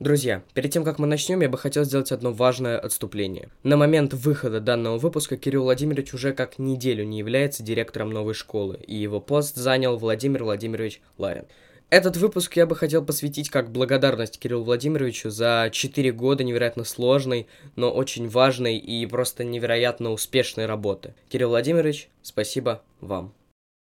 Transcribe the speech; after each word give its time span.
Друзья, 0.00 0.42
перед 0.54 0.70
тем, 0.70 0.82
как 0.82 0.98
мы 0.98 1.06
начнем, 1.06 1.42
я 1.42 1.50
бы 1.50 1.58
хотел 1.58 1.84
сделать 1.84 2.10
одно 2.10 2.32
важное 2.32 2.78
отступление. 2.78 3.50
На 3.64 3.76
момент 3.76 4.14
выхода 4.14 4.58
данного 4.58 4.96
выпуска 4.96 5.36
Кирилл 5.36 5.64
Владимирович 5.64 6.14
уже 6.14 6.32
как 6.32 6.58
неделю 6.58 7.04
не 7.04 7.18
является 7.18 7.62
директором 7.62 8.08
новой 8.08 8.32
школы, 8.32 8.80
и 8.86 8.96
его 8.96 9.20
пост 9.20 9.56
занял 9.56 9.98
Владимир 9.98 10.44
Владимирович 10.44 11.02
Ларин. 11.18 11.44
Этот 11.90 12.16
выпуск 12.16 12.56
я 12.56 12.64
бы 12.64 12.76
хотел 12.76 13.04
посвятить 13.04 13.50
как 13.50 13.72
благодарность 13.72 14.38
Кириллу 14.38 14.64
Владимировичу 14.64 15.28
за 15.28 15.68
4 15.70 16.12
года 16.12 16.44
невероятно 16.44 16.84
сложной, 16.84 17.46
но 17.76 17.90
очень 17.90 18.26
важной 18.26 18.78
и 18.78 19.04
просто 19.04 19.44
невероятно 19.44 20.12
успешной 20.12 20.64
работы. 20.64 21.14
Кирилл 21.28 21.50
Владимирович, 21.50 22.08
спасибо 22.22 22.80
вам. 23.02 23.34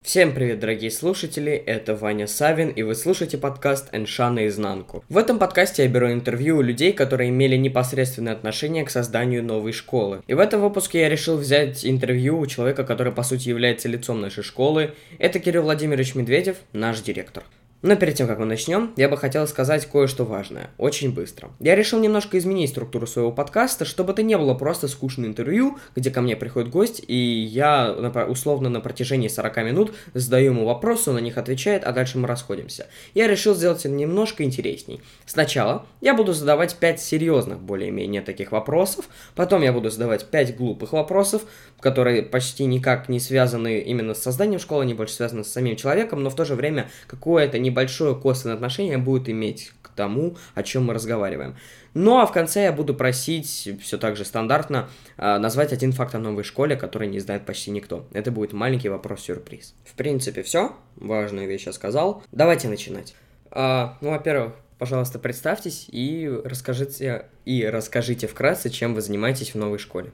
Всем 0.03 0.35
привет, 0.35 0.59
дорогие 0.59 0.91
слушатели, 0.91 1.53
это 1.53 1.95
Ваня 1.95 2.27
Савин, 2.27 2.71
и 2.71 2.83
вы 2.83 2.97
слушаете 2.97 3.39
подкаст 3.39 3.89
«Энша 3.93 4.31
наизнанку». 4.31 5.05
В 5.09 5.17
этом 5.17 5.39
подкасте 5.39 5.85
я 5.85 5.89
беру 5.89 6.11
интервью 6.11 6.57
у 6.59 6.61
людей, 6.61 6.93
которые 6.93 7.31
имели 7.31 7.55
непосредственное 7.55 8.33
отношение 8.33 8.85
к 8.85 8.91
созданию 8.91 9.45
новой 9.45 9.71
школы. 9.71 10.21
И 10.27 10.35
в 10.35 10.41
этом 10.41 10.61
выпуске 10.61 11.03
я 11.03 11.09
решил 11.09 11.37
взять 11.37 11.87
интервью 11.87 12.41
у 12.41 12.47
человека, 12.49 12.83
который 12.83 13.13
по 13.13 13.23
сути 13.23 13.49
является 13.49 13.89
лицом 13.89 14.21
нашей 14.21 14.43
школы. 14.43 14.93
Это 15.21 15.39
Кирилл 15.39 15.63
Владимирович 15.63 16.17
Медведев, 16.17 16.57
наш 16.73 17.01
директор. 17.01 17.45
Но 17.83 17.97
перед 17.97 18.15
тем, 18.15 18.29
как 18.29 18.39
мы 18.39 18.47
начнем, 18.47 18.93
я 18.97 19.09
бы 19.09 19.17
хотел 19.17 19.47
сказать 19.49 19.87
кое-что 19.87 20.25
важное, 20.25 20.71
очень 20.79 21.13
быстро. 21.13 21.51
Я 21.59 21.75
решил 21.75 21.99
немножко 21.99 22.39
изменить 22.39 22.71
структуру 22.71 23.09
своего 23.09 23.33
подкаста, 23.33 23.85
чтобы 23.85 24.13
это 24.13 24.23
не 24.23 24.39
было 24.39 24.55
просто 24.55 24.87
скучное 24.87 25.29
интервью, 25.29 25.79
где 25.97 26.13
ко 26.13 26.21
мне 26.21 26.37
приходит 26.37 26.71
гость, 26.71 27.03
и 27.07 27.15
я 27.15 27.93
условно 28.29 28.69
на 28.69 28.81
протяжении 28.81 29.27
40 29.27 29.57
минут 29.65 29.95
задаю 30.15 30.53
ему 30.53 30.65
вопросы, 30.65 31.11
он 31.11 31.17
на 31.17 31.21
них 31.21 31.39
отвечает, 31.39 31.83
а 31.83 31.91
дальше 31.91 32.19
мы 32.19 32.29
расходимся. 32.29 32.87
Я 33.15 33.27
решил 33.27 33.55
сделать 33.55 33.81
это 33.81 33.89
немножко 33.89 34.45
интересней. 34.45 35.01
Сначала 35.27 35.85
я 36.01 36.15
буду 36.15 36.33
задавать 36.33 36.77
5 36.77 37.01
серьезных 37.01 37.59
более-менее 37.59 38.23
таких 38.23 38.53
вопросов, 38.53 39.07
потом 39.35 39.63
я 39.63 39.73
буду 39.73 39.91
задавать 39.91 40.27
5 40.27 40.57
глупых 40.57 40.93
вопросов, 40.93 41.43
которые 41.81 42.23
почти 42.23 42.65
никак 42.65 43.09
не 43.09 43.19
связаны 43.19 43.81
именно 43.81 44.15
с 44.15 44.23
созданием 44.23 44.61
школы, 44.61 44.83
они 44.83 44.95
больше 44.95 45.15
связаны 45.15 45.43
с 45.43 45.51
самим 45.51 45.75
человеком, 45.75 46.23
но 46.23 46.31
в 46.31 46.37
то 46.37 46.45
же 46.45 46.55
время 46.55 46.89
какое-то 47.09 47.59
не 47.59 47.72
небольшое 47.73 48.15
косвенное 48.15 48.55
отношение 48.55 48.99
будет 48.99 49.29
иметь 49.29 49.73
к 49.83 49.89
тому, 49.89 50.37
о 50.55 50.63
чем 50.63 50.85
мы 50.85 50.95
разговариваем. 50.95 51.57
Ну 51.95 52.19
а 52.19 52.27
в 52.27 52.33
конце 52.33 52.65
я 52.65 52.73
буду 52.73 52.95
просить, 52.95 53.69
все 53.83 53.99
так 53.99 54.17
же 54.17 54.25
стандартно, 54.25 54.89
а, 55.17 55.39
назвать 55.39 55.73
один 55.73 55.93
факт 55.93 56.15
о 56.15 56.19
новой 56.19 56.45
школе, 56.45 56.77
который 56.77 57.09
не 57.09 57.21
знает 57.21 57.45
почти 57.45 57.71
никто. 57.71 58.07
Это 58.13 58.31
будет 58.31 58.53
маленький 58.53 58.89
вопрос-сюрприз. 58.89 59.75
В 59.85 59.95
принципе, 59.95 60.43
все. 60.43 60.75
Важную 60.97 61.49
вещь 61.49 61.67
я 61.67 61.73
сказал. 61.73 62.23
Давайте 62.33 62.69
начинать. 62.69 63.15
А, 63.51 63.99
ну, 64.01 64.11
во-первых, 64.11 64.55
пожалуйста, 64.79 65.19
представьтесь 65.19 65.87
и 65.91 66.31
расскажите, 66.45 67.27
и 67.45 67.65
расскажите 67.67 68.27
вкратце, 68.27 68.71
чем 68.71 68.95
вы 68.95 69.01
занимаетесь 69.03 69.55
в 69.55 69.59
новой 69.59 69.79
школе. 69.79 70.13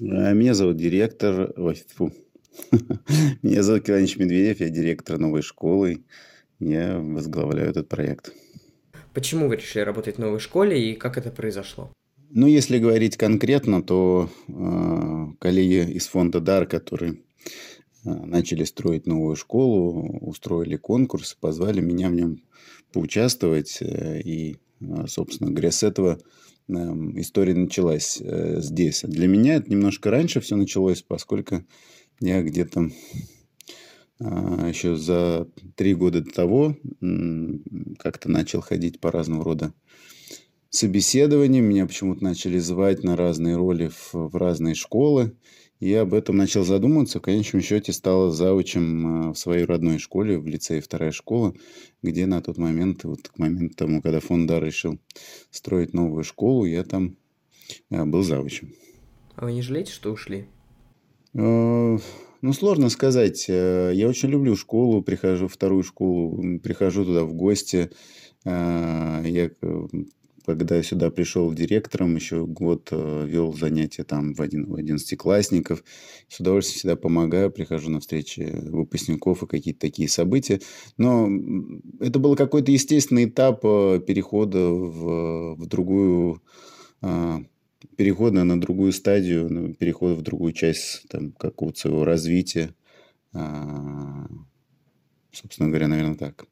А, 0.00 0.32
меня 0.32 0.54
зовут 0.54 0.76
директор... 0.76 1.52
Ой. 1.56 1.82
Меня 3.42 3.62
зовут 3.62 3.84
Кирилл 3.84 4.06
Медведев, 4.18 4.60
я 4.60 4.68
директор 4.68 5.16
новой 5.16 5.40
школы 5.40 6.02
я 6.70 6.98
возглавляю 6.98 7.70
этот 7.70 7.88
проект. 7.88 8.32
Почему 9.14 9.48
вы 9.48 9.56
решили 9.56 9.82
работать 9.82 10.16
в 10.16 10.20
новой 10.20 10.40
школе 10.40 10.90
и 10.90 10.94
как 10.94 11.18
это 11.18 11.30
произошло? 11.30 11.92
Ну, 12.30 12.46
если 12.46 12.78
говорить 12.78 13.18
конкретно, 13.18 13.82
то 13.82 14.30
э, 14.48 15.26
коллеги 15.38 15.92
из 15.92 16.06
фонда 16.06 16.40
ДАР, 16.40 16.66
которые 16.66 17.12
э, 17.12 17.16
начали 18.04 18.64
строить 18.64 19.06
новую 19.06 19.36
школу, 19.36 20.18
устроили 20.22 20.76
конкурс, 20.76 21.36
позвали 21.38 21.80
меня 21.80 22.08
в 22.08 22.14
нем 22.14 22.38
поучаствовать. 22.90 23.78
Э, 23.82 24.20
и, 24.22 24.56
э, 24.80 25.06
собственно 25.08 25.50
говоря, 25.50 25.70
с 25.70 25.82
этого 25.82 26.20
э, 26.68 26.72
история 26.72 27.54
началась 27.54 28.18
э, 28.18 28.62
здесь. 28.62 29.02
Для 29.02 29.28
меня 29.28 29.56
это 29.56 29.70
немножко 29.70 30.10
раньше 30.10 30.40
все 30.40 30.56
началось, 30.56 31.02
поскольку 31.02 31.64
я 32.20 32.42
где-то 32.42 32.88
еще 34.20 34.96
за 34.96 35.48
три 35.74 35.94
года 35.94 36.20
до 36.20 36.30
того 36.30 36.76
как-то 37.98 38.30
начал 38.30 38.60
ходить 38.60 39.00
по 39.00 39.10
разного 39.10 39.44
рода 39.44 39.74
собеседованиям. 40.72 41.66
Меня 41.66 41.86
почему-то 41.86 42.24
начали 42.24 42.58
звать 42.58 43.04
на 43.04 43.16
разные 43.16 43.56
роли 43.56 43.88
в, 43.88 44.14
в 44.14 44.36
разные 44.36 44.74
школы. 44.74 45.36
И 45.80 45.88
я 45.88 46.02
об 46.02 46.14
этом 46.14 46.36
начал 46.36 46.64
задумываться. 46.64 47.18
В 47.18 47.22
конечном 47.22 47.60
счете 47.60 47.92
стал 47.92 48.30
заучим 48.30 49.06
а, 49.06 49.32
в 49.32 49.38
своей 49.38 49.64
родной 49.64 49.98
школе, 49.98 50.38
в 50.38 50.46
лицее 50.46 50.80
вторая 50.80 51.10
школа, 51.10 51.54
где 52.02 52.26
на 52.26 52.40
тот 52.40 52.56
момент, 52.56 53.04
вот 53.04 53.28
к 53.28 53.38
моменту 53.38 53.74
тому, 53.76 54.00
когда 54.00 54.20
фонд 54.20 54.50
решил 54.52 55.00
строить 55.50 55.92
новую 55.92 56.22
школу, 56.22 56.64
я 56.64 56.84
там 56.84 57.16
а, 57.90 58.06
был 58.06 58.22
заучим. 58.22 58.74
А 59.34 59.44
вы 59.44 59.52
не 59.54 59.62
жалеете, 59.62 59.92
что 59.92 60.12
ушли? 60.12 60.46
Ну, 62.42 62.52
сложно 62.52 62.88
сказать. 62.88 63.46
Э, 63.48 63.92
я 63.94 64.08
очень 64.08 64.28
люблю 64.28 64.56
школу, 64.56 65.00
прихожу 65.00 65.46
вторую 65.46 65.84
школу, 65.84 66.58
прихожу 66.58 67.04
туда 67.04 67.22
в 67.22 67.34
гости. 67.34 67.90
Э, 68.44 69.22
я 69.24 69.50
когда 70.44 70.82
сюда 70.82 71.10
пришел 71.12 71.52
директором, 71.54 72.16
еще 72.16 72.44
год 72.44 72.88
э, 72.90 73.26
вел 73.28 73.52
занятия 73.52 74.02
там 74.02 74.34
в, 74.34 74.42
один, 74.42 74.66
в 74.66 74.74
одиннадцатиклассников. 74.74 75.84
С 76.28 76.40
удовольствием 76.40 76.78
всегда 76.78 76.96
помогаю, 76.96 77.52
прихожу 77.52 77.90
на 77.90 78.00
встречи 78.00 78.40
выпускников 78.40 79.44
и 79.44 79.46
какие-то 79.46 79.78
такие 79.78 80.08
события. 80.08 80.60
Но 80.96 81.28
это 82.00 82.18
был 82.18 82.34
какой-то 82.34 82.72
естественный 82.72 83.26
этап 83.26 83.62
перехода 83.62 84.58
в, 84.58 85.54
в 85.54 85.66
другую 85.66 86.42
перехода 87.96 88.44
на 88.44 88.60
другую 88.60 88.92
стадию, 88.92 89.52
ну, 89.52 89.74
перехода 89.74 90.14
в 90.14 90.22
другую 90.22 90.52
часть 90.52 91.08
там, 91.08 91.32
какого-то 91.32 91.78
своего 91.78 92.04
развития. 92.04 92.74
А, 93.34 94.26
собственно 95.32 95.68
говоря, 95.68 95.88
наверное, 95.88 96.16
так. 96.16 96.44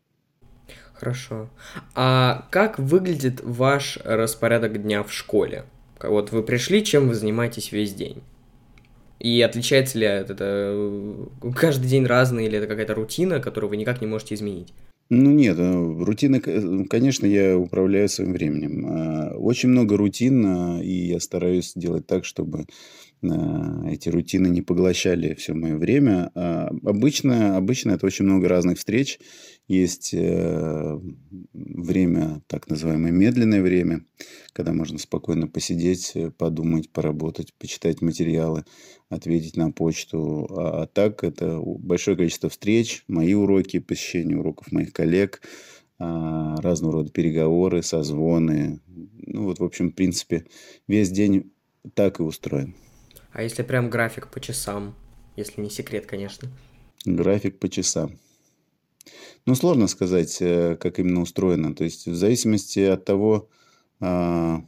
Хорошо. 0.95 1.49
А 1.95 2.47
как 2.51 2.79
выглядит 2.79 3.41
ваш 3.43 3.99
распорядок 4.05 4.83
дня 4.83 5.03
в 5.03 5.13
школе? 5.13 5.65
Вот 6.03 6.31
вы 6.33 6.43
пришли, 6.43 6.85
чем 6.85 7.09
вы 7.09 7.15
занимаетесь 7.15 7.73
весь 7.73 7.95
день? 7.95 8.23
И 9.19 9.41
отличается 9.43 9.99
ли 9.99 10.07
это, 10.07 10.33
это 10.33 11.29
каждый 11.55 11.89
день 11.89 12.07
разный, 12.07 12.47
или 12.47 12.59
это 12.59 12.67
какая-то 12.67 12.95
рутина, 12.95 13.41
которую 13.41 13.71
вы 13.71 13.77
никак 13.77 14.01
не 14.01 14.07
можете 14.07 14.35
изменить? 14.35 14.73
Ну 15.13 15.33
нет, 15.33 15.59
э, 15.59 16.03
рутины, 16.05 16.41
э, 16.45 16.85
конечно, 16.89 17.27
я 17.27 17.59
управляю 17.59 18.09
своим 18.09 18.33
временем. 18.33 18.87
А, 18.87 19.31
очень 19.37 19.69
много 19.71 19.97
рутин, 19.97 20.47
а, 20.47 20.81
и 20.81 21.09
я 21.09 21.19
стараюсь 21.19 21.73
делать 21.75 22.07
так, 22.07 22.25
чтобы 22.25 22.67
эти 23.23 24.09
рутины 24.09 24.49
не 24.49 24.63
поглощали 24.63 25.35
все 25.35 25.53
мое 25.55 25.77
время. 25.77 26.31
Обычно, 26.35 27.57
обычно 27.57 27.93
это 27.93 28.07
очень 28.07 28.25
много 28.25 28.49
разных 28.49 28.79
встреч. 28.79 29.19
Есть 29.69 30.15
э, 30.15 31.01
время, 31.53 32.43
так 32.49 32.69
называемое 32.69 33.13
медленное 33.13 33.63
время, 33.63 34.05
когда 34.53 34.73
можно 34.73 34.99
спокойно 34.99 35.47
посидеть, 35.47 36.17
подумать, 36.39 36.91
поработать, 36.91 37.55
почитать 37.55 38.03
материалы, 38.03 38.65
ответить 39.11 39.57
на 39.57 39.71
почту. 39.71 40.49
А, 40.51 40.83
а 40.83 40.87
так 40.87 41.23
это 41.23 41.61
большое 41.61 42.17
количество 42.17 42.49
встреч, 42.49 43.05
мои 43.07 43.35
уроки, 43.35 43.79
посещение 43.79 44.39
уроков 44.39 44.73
моих 44.73 44.93
коллег, 44.93 45.43
а, 45.99 46.57
разного 46.61 46.95
рода 46.95 47.11
переговоры, 47.11 47.83
созвоны. 47.83 48.81
Ну 48.89 49.45
вот, 49.45 49.61
в 49.61 49.65
общем, 49.65 49.91
в 49.91 49.95
принципе, 49.95 50.47
весь 50.89 51.11
день 51.11 51.53
так 51.95 52.21
и 52.21 52.23
устроен. 52.23 52.75
А 53.33 53.43
если 53.43 53.63
прям 53.63 53.91
график 53.91 54.29
по 54.29 54.41
часам, 54.41 54.95
если 55.37 55.61
не 55.61 55.71
секрет, 55.71 56.07
конечно? 56.07 56.49
График 57.05 57.59
по 57.59 57.69
часам. 57.69 58.19
Ну, 59.47 59.55
сложно 59.55 59.87
сказать, 59.87 60.37
э, 60.41 60.77
как 60.77 60.99
именно 60.99 61.23
устроено. 61.23 61.75
То 61.75 61.85
есть, 61.85 62.07
в 62.07 62.15
зависимости 62.15 62.81
от 62.81 63.05
того, 63.05 63.49
а, 64.01 64.63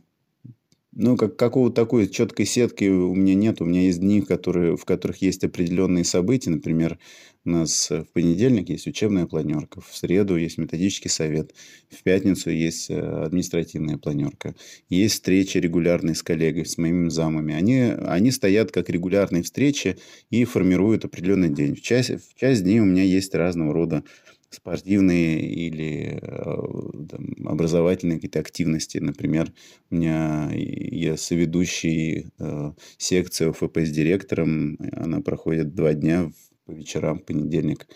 ну, 0.94 1.16
как, 1.16 1.36
какого 1.36 1.72
такой 1.72 2.06
четкой 2.06 2.44
сетки 2.44 2.84
у 2.84 3.14
меня 3.14 3.34
нет. 3.34 3.60
У 3.60 3.64
меня 3.64 3.82
есть 3.82 4.00
дни, 4.00 4.20
которые, 4.20 4.76
в 4.76 4.84
которых 4.84 5.22
есть 5.22 5.42
определенные 5.42 6.04
события. 6.04 6.50
Например, 6.50 6.98
у 7.44 7.50
нас 7.50 7.90
в 7.90 8.04
понедельник 8.12 8.68
есть 8.68 8.86
учебная 8.86 9.26
планерка, 9.26 9.80
в 9.80 9.96
среду 9.96 10.36
есть 10.36 10.58
методический 10.58 11.10
совет, 11.10 11.52
в 11.90 12.02
пятницу 12.02 12.50
есть 12.50 12.88
э, 12.88 13.00
административная 13.00 13.96
планерка. 13.96 14.54
Есть 14.88 15.14
встречи 15.14 15.58
регулярные 15.58 16.14
с 16.14 16.22
коллегой, 16.22 16.66
с 16.66 16.78
моими 16.78 17.08
замами. 17.08 17.54
Они, 17.54 17.80
они 17.80 18.30
стоят 18.30 18.70
как 18.70 18.90
регулярные 18.90 19.42
встречи 19.42 19.98
и 20.30 20.44
формируют 20.44 21.04
определенный 21.04 21.50
день. 21.50 21.74
В 21.74 21.80
часть, 21.80 22.10
в 22.10 22.38
часть 22.38 22.62
дней 22.62 22.80
у 22.80 22.84
меня 22.84 23.02
есть 23.02 23.34
разного 23.34 23.72
рода 23.72 24.04
спортивные 24.52 25.40
или 25.40 26.18
э, 26.20 27.06
там, 27.08 27.34
образовательные 27.46 28.16
какие-то 28.16 28.40
активности. 28.40 28.98
Например, 28.98 29.52
у 29.90 29.94
меня 29.94 30.50
я 30.52 31.16
соведущий 31.16 32.30
э, 32.38 32.72
секции 32.98 33.48
ОФП 33.50 33.78
с 33.78 33.90
директором. 33.90 34.78
Она 34.92 35.20
проходит 35.20 35.74
два 35.74 35.94
дня 35.94 36.30
по 36.66 36.72
вечерам, 36.72 37.18
понедельник, 37.18 37.86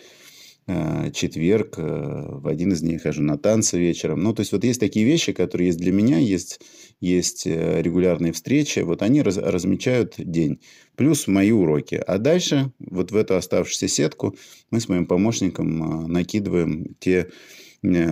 четверг, 1.13 1.77
в 1.79 2.49
один 2.49 2.73
из 2.73 2.81
дней 2.81 2.99
хожу 2.99 3.23
на 3.23 3.39
танцы 3.39 3.79
вечером. 3.79 4.23
Ну, 4.23 4.35
то 4.35 4.41
есть, 4.41 4.53
вот 4.53 4.65
есть 4.65 4.81
такие 4.81 5.07
вещи, 5.07 5.33
которые 5.33 5.69
есть 5.69 5.79
для 5.79 5.93
меня, 5.93 6.19
есть, 6.19 6.61
есть 7.01 7.47
регулярные 7.47 8.33
встречи, 8.33 8.81
вот 8.81 9.03
они 9.03 9.23
раз, 9.23 9.37
размечают 9.37 10.15
день. 10.19 10.61
Плюс 10.97 11.29
мои 11.29 11.53
уроки. 11.53 11.95
А 11.95 12.19
дальше, 12.19 12.73
вот 12.81 13.13
в 13.13 13.17
эту 13.17 13.37
оставшуюся 13.37 13.87
сетку, 13.87 14.37
мы 14.71 14.81
с 14.81 14.89
моим 14.89 15.07
помощником 15.07 16.11
накидываем 16.11 16.97
те 16.99 17.31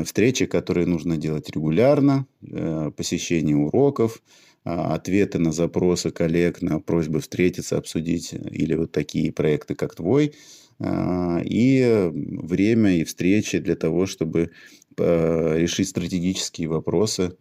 встречи, 0.04 0.46
которые 0.46 0.86
нужно 0.86 1.16
делать 1.16 1.50
регулярно, 1.50 2.26
посещение 2.96 3.56
уроков, 3.56 4.22
а, 4.66 4.94
ответы 4.94 5.38
на 5.38 5.52
запросы 5.52 6.10
коллег, 6.10 6.62
на 6.62 6.80
просьбы 6.80 7.20
встретиться, 7.20 7.76
обсудить, 7.76 8.32
или 8.32 8.74
вот 8.74 8.92
такие 8.92 9.30
проекты, 9.30 9.74
как 9.74 9.94
твой, 9.94 10.32
и 10.80 12.10
время 12.12 12.96
и 12.96 13.04
встречи 13.04 13.58
для 13.58 13.76
того, 13.76 14.06
чтобы 14.06 14.50
а, 14.98 15.56
решить 15.56 15.88
стратегические 15.88 16.68
вопросы, 16.68 17.36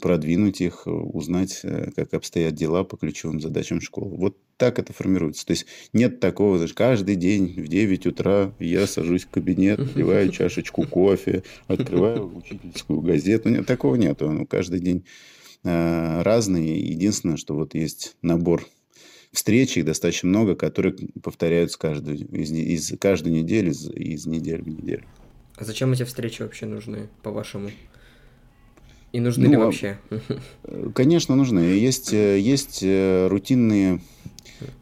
продвинуть 0.00 0.62
их, 0.62 0.86
узнать, 0.86 1.60
э, 1.62 1.90
как 1.94 2.14
обстоят 2.14 2.54
дела 2.54 2.84
по 2.84 2.96
ключевым 2.96 3.38
задачам 3.38 3.82
школы. 3.82 4.16
Вот 4.16 4.38
так 4.56 4.78
это 4.78 4.94
формируется. 4.94 5.44
То 5.44 5.50
есть 5.50 5.66
нет 5.92 6.20
такого, 6.20 6.56
знаешь, 6.56 6.72
каждый 6.72 7.16
день 7.16 7.60
в 7.60 7.68
9 7.68 8.06
утра 8.06 8.54
я 8.58 8.86
сажусь 8.86 9.24
в 9.24 9.28
кабинет, 9.28 9.78
наливаю 9.78 10.30
чашечку 10.32 10.84
кофе, 10.86 11.42
открываю 11.66 12.34
учительскую 12.34 13.02
газету. 13.02 13.50
Нет, 13.50 13.66
такого 13.66 13.96
нет. 13.96 14.20
Ну, 14.20 14.46
каждый 14.46 14.80
день 14.80 15.04
разные. 15.62 16.80
Единственное, 16.80 17.36
что 17.36 17.54
вот 17.54 17.74
есть 17.74 18.16
набор 18.22 18.66
встреч, 19.32 19.76
их 19.76 19.84
достаточно 19.84 20.28
много, 20.28 20.54
которые 20.54 20.94
повторяются 21.22 21.78
каждую, 21.78 22.16
из, 22.16 22.50
из, 22.52 22.98
каждую 22.98 23.34
неделю, 23.34 23.70
из, 23.70 23.88
из 23.90 24.26
недели 24.26 24.62
в 24.62 24.68
неделю. 24.68 25.04
А 25.56 25.64
зачем 25.64 25.92
эти 25.92 26.04
встречи 26.04 26.42
вообще 26.42 26.66
нужны, 26.66 27.08
по-вашему? 27.22 27.70
И 29.12 29.20
нужны 29.20 29.44
ну, 29.44 29.50
ли 29.50 29.56
а, 29.56 29.60
вообще? 29.60 29.98
Конечно, 30.94 31.36
нужны. 31.36 31.60
Есть, 31.60 32.12
э, 32.12 32.38
есть 32.38 32.82
э, 32.82 33.26
рутинные 33.28 34.00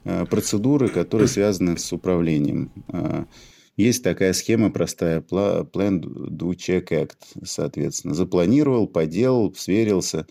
процедуры, 0.05 0.89
которые 0.89 1.29
связаны 1.29 1.79
с 1.79 1.93
управлением. 1.93 2.71
Есть 3.81 4.05
такая 4.05 4.35
схема 4.35 4.71
простая, 4.71 5.21
plan, 5.21 6.01
do, 6.01 6.51
check, 6.51 6.89
act, 6.91 7.17
соответственно. 7.45 8.15
Запланировал, 8.15 8.87
поделал, 8.87 9.55
сверился, 9.55 10.19
а, 10.21 10.25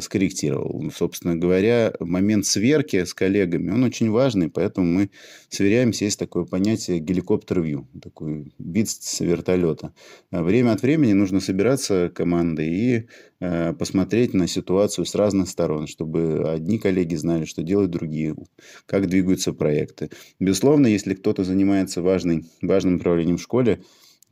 скорректировал. 0.00 0.90
Собственно 0.94 1.36
говоря, 1.36 1.92
момент 1.98 2.46
сверки 2.46 3.04
с 3.04 3.14
коллегами, 3.14 3.70
он 3.70 3.82
очень 3.82 4.10
важный, 4.10 4.48
поэтому 4.48 4.86
мы 4.86 5.10
сверяемся. 5.48 6.04
Есть 6.04 6.18
такое 6.18 6.44
понятие 6.44 7.00
геликоптер-вью, 7.00 7.88
такой 8.00 8.52
вид 8.58 8.88
с 8.88 9.20
вертолета. 9.20 9.92
А 10.30 10.42
время 10.42 10.72
от 10.72 10.82
времени 10.82 11.12
нужно 11.12 11.40
собираться 11.40 12.12
командой 12.14 12.68
и 12.68 13.08
а, 13.40 13.72
посмотреть 13.72 14.34
на 14.34 14.46
ситуацию 14.46 15.04
с 15.04 15.14
разных 15.16 15.48
сторон, 15.48 15.88
чтобы 15.88 16.48
одни 16.48 16.78
коллеги 16.78 17.16
знали, 17.16 17.44
что 17.44 17.62
делают 17.62 17.90
другие, 17.90 18.36
как 18.86 19.08
двигаются 19.08 19.52
проекты. 19.52 20.10
Безусловно, 20.38 20.86
если 20.86 21.14
кто-то 21.14 21.42
занимается 21.42 22.02
важной, 22.02 22.44
важным 22.60 22.94
направлением 22.94 23.38
в 23.38 23.42
школе, 23.42 23.82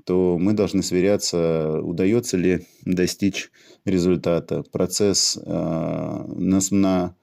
то 0.04 0.38
мы 0.38 0.52
должны 0.52 0.82
сверяться, 0.82 1.80
удается 1.80 2.36
ли 2.36 2.66
достичь 2.84 3.50
результата, 3.84 4.62
процесс 4.70 5.36
э, 5.36 5.50
на, 5.50 6.60
на 6.70 7.16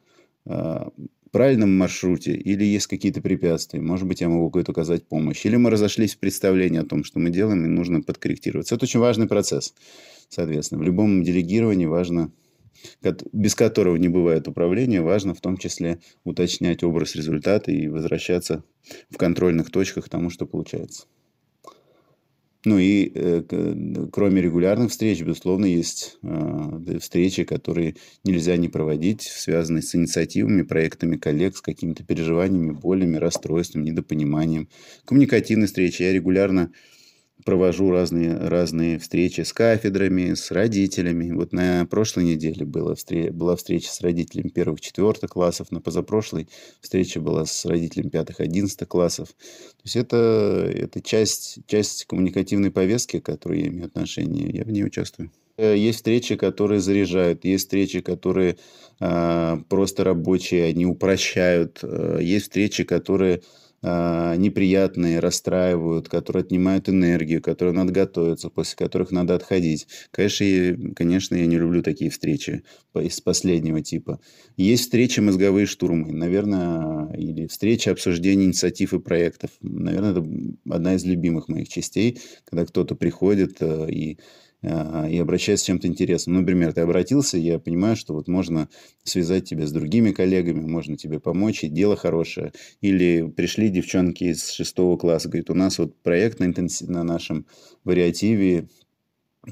э, 0.46 0.90
правильном 1.32 1.78
маршруте 1.78 2.34
или 2.34 2.64
есть 2.64 2.88
какие-то 2.88 3.22
препятствия. 3.22 3.82
Может 3.82 4.08
быть, 4.08 4.22
я 4.22 4.30
могу 4.30 4.48
какую-то 4.48 4.72
оказать 4.72 5.08
помощь. 5.08 5.46
Или 5.46 5.56
мы 5.56 5.70
разошлись 5.70 6.16
в 6.16 6.20
представлении 6.20 6.80
о 6.80 6.86
том, 6.86 7.04
что 7.04 7.20
мы 7.20 7.30
делаем, 7.30 7.66
и 7.66 7.68
нужно 7.68 8.02
подкорректироваться. 8.02 8.76
Это 8.76 8.86
очень 8.86 9.00
важный 9.00 9.28
процесс, 9.28 9.74
соответственно. 10.30 10.82
В 10.82 10.86
любом 10.86 11.24
делегировании 11.24 11.86
важно 11.86 12.32
без 13.32 13.56
которого 13.56 13.96
не 13.96 14.08
бывает 14.08 14.48
управления, 14.48 15.02
важно 15.02 15.34
в 15.34 15.42
том 15.42 15.58
числе 15.58 16.00
уточнять 16.24 16.84
образ 16.84 17.16
результата 17.16 17.72
и 17.72 17.88
возвращаться 17.88 18.64
в 19.10 19.18
контрольных 19.18 19.72
точках 19.72 20.06
к 20.06 20.10
тому, 20.10 20.30
что 20.30 20.46
получается. 20.46 21.06
Ну 22.68 22.80
и 22.80 23.10
э, 23.16 23.44
кроме 24.12 24.42
регулярных 24.42 24.92
встреч, 24.92 25.22
безусловно, 25.22 25.64
есть 25.64 26.18
э, 26.22 27.00
встречи, 27.00 27.46
которые 27.46 27.96
нельзя 28.26 28.58
не 28.58 28.68
проводить, 28.68 29.22
связанные 29.22 29.82
с 29.82 29.96
инициативами, 29.96 30.64
проектами 30.64 31.16
коллег, 31.16 31.56
с 31.56 31.62
какими-то 31.62 32.04
переживаниями, 32.04 32.72
болями, 32.72 33.16
расстройством, 33.16 33.86
недопониманием. 33.86 34.68
Коммуникативные 35.06 35.68
встречи. 35.68 36.02
Я 36.02 36.12
регулярно 36.12 36.74
провожу 37.46 37.92
разные, 37.92 38.36
разные 38.36 39.00
встречи 39.00 39.42
с 39.42 39.54
кафедрами, 39.54 40.34
с 40.34 40.52
родителями. 40.52 41.32
Вот 41.32 41.54
на 41.54 41.86
прошлой 41.86 42.26
неделе 42.26 42.66
была 42.66 42.96
встреча, 42.96 43.32
была 43.32 43.56
встреча 43.56 43.90
с 43.90 44.02
родителями 44.02 44.50
первых-четвертых 44.50 45.30
классов, 45.30 45.72
на 45.72 45.80
позапрошлой 45.80 46.50
встреча 46.82 47.22
была 47.22 47.46
с 47.46 47.66
родителями 47.66 48.10
пятых-одиннадцатых 48.10 48.88
классов. 48.88 49.30
То 49.30 49.84
есть 49.84 49.96
это, 49.96 50.72
это 50.74 51.02
часть, 51.02 51.60
часть 51.68 52.06
коммуникативной 52.06 52.72
повестки, 52.72 53.20
к 53.20 53.26
которой 53.26 53.62
я 53.62 53.68
имею 53.68 53.86
отношение, 53.86 54.50
я 54.50 54.64
в 54.64 54.72
ней 54.72 54.84
участвую. 54.84 55.32
Есть 55.58 55.98
встречи, 55.98 56.36
которые 56.36 56.82
заряжают, 56.82 57.44
есть 57.44 57.64
встречи, 57.64 58.02
которые 58.02 58.58
э, 59.00 59.58
просто 59.70 60.04
рабочие, 60.04 60.66
они 60.66 60.86
упрощают, 60.86 61.80
э, 61.82 62.20
есть 62.22 62.46
встречи, 62.46 62.84
которые 62.84 63.42
неприятные, 63.84 65.20
расстраивают, 65.20 66.10
которые 66.10 66.42
отнимают 66.42 66.90
энергию, 66.90 67.42
которые 67.42 67.74
надо 67.74 67.94
готовиться, 67.94 68.50
после 68.50 68.76
которых 68.76 69.12
надо 69.12 69.36
отходить. 69.36 69.88
Конечно, 70.12 70.44
я, 70.44 70.76
конечно, 70.96 71.36
я 71.36 71.46
не 71.46 71.58
люблю 71.58 71.84
такие 71.84 72.10
встречи 72.10 72.64
из 72.96 73.22
последнего 73.22 73.82
типа. 73.82 74.20
Есть 74.56 74.84
встречи 74.84 75.20
мозговые 75.20 75.68
штурмы, 75.68 76.12
наверное, 76.12 77.14
или 77.16 77.46
встречи 77.48 77.90
обсуждения 77.90 78.46
инициатив 78.46 78.94
и 78.94 79.00
проектов. 79.00 79.52
Наверное, 79.62 80.12
это 80.12 80.26
одна 80.70 80.96
из 80.96 81.06
любимых 81.06 81.48
моих 81.48 81.70
частей, 81.70 82.20
когда 82.46 82.66
кто-то 82.66 82.96
приходит 82.96 83.58
э, 83.60 83.90
и 83.90 84.18
а, 84.18 84.22
и 84.64 85.18
обращаясь 85.20 85.60
с 85.60 85.66
чем-то 85.66 85.88
интересным. 85.88 86.36
Ну, 86.36 86.42
например, 86.42 86.74
ты 86.74 86.82
обратился, 86.82 87.38
я 87.38 87.60
понимаю, 87.60 87.96
что 87.96 88.14
вот 88.14 88.28
можно 88.28 88.70
связать 89.04 89.48
тебя 89.48 89.68
с 89.68 89.72
другими 89.72 90.12
коллегами, 90.12 90.62
можно 90.62 90.98
тебе 90.98 91.20
помочь, 91.20 91.64
и 91.64 91.70
дело 91.70 91.96
хорошее. 91.96 92.54
Или 92.82 93.32
пришли 93.36 93.70
девчонки 93.70 94.24
из 94.24 94.50
шестого 94.50 94.98
класса, 94.98 95.30
говорят, 95.30 95.52
у 95.52 95.54
нас 95.54 95.78
вот 95.78 95.96
проект 96.02 96.40
на, 96.40 96.46
интенсив... 96.46 96.88
на 96.88 97.04
нашем 97.04 97.46
вариативе 97.84 98.68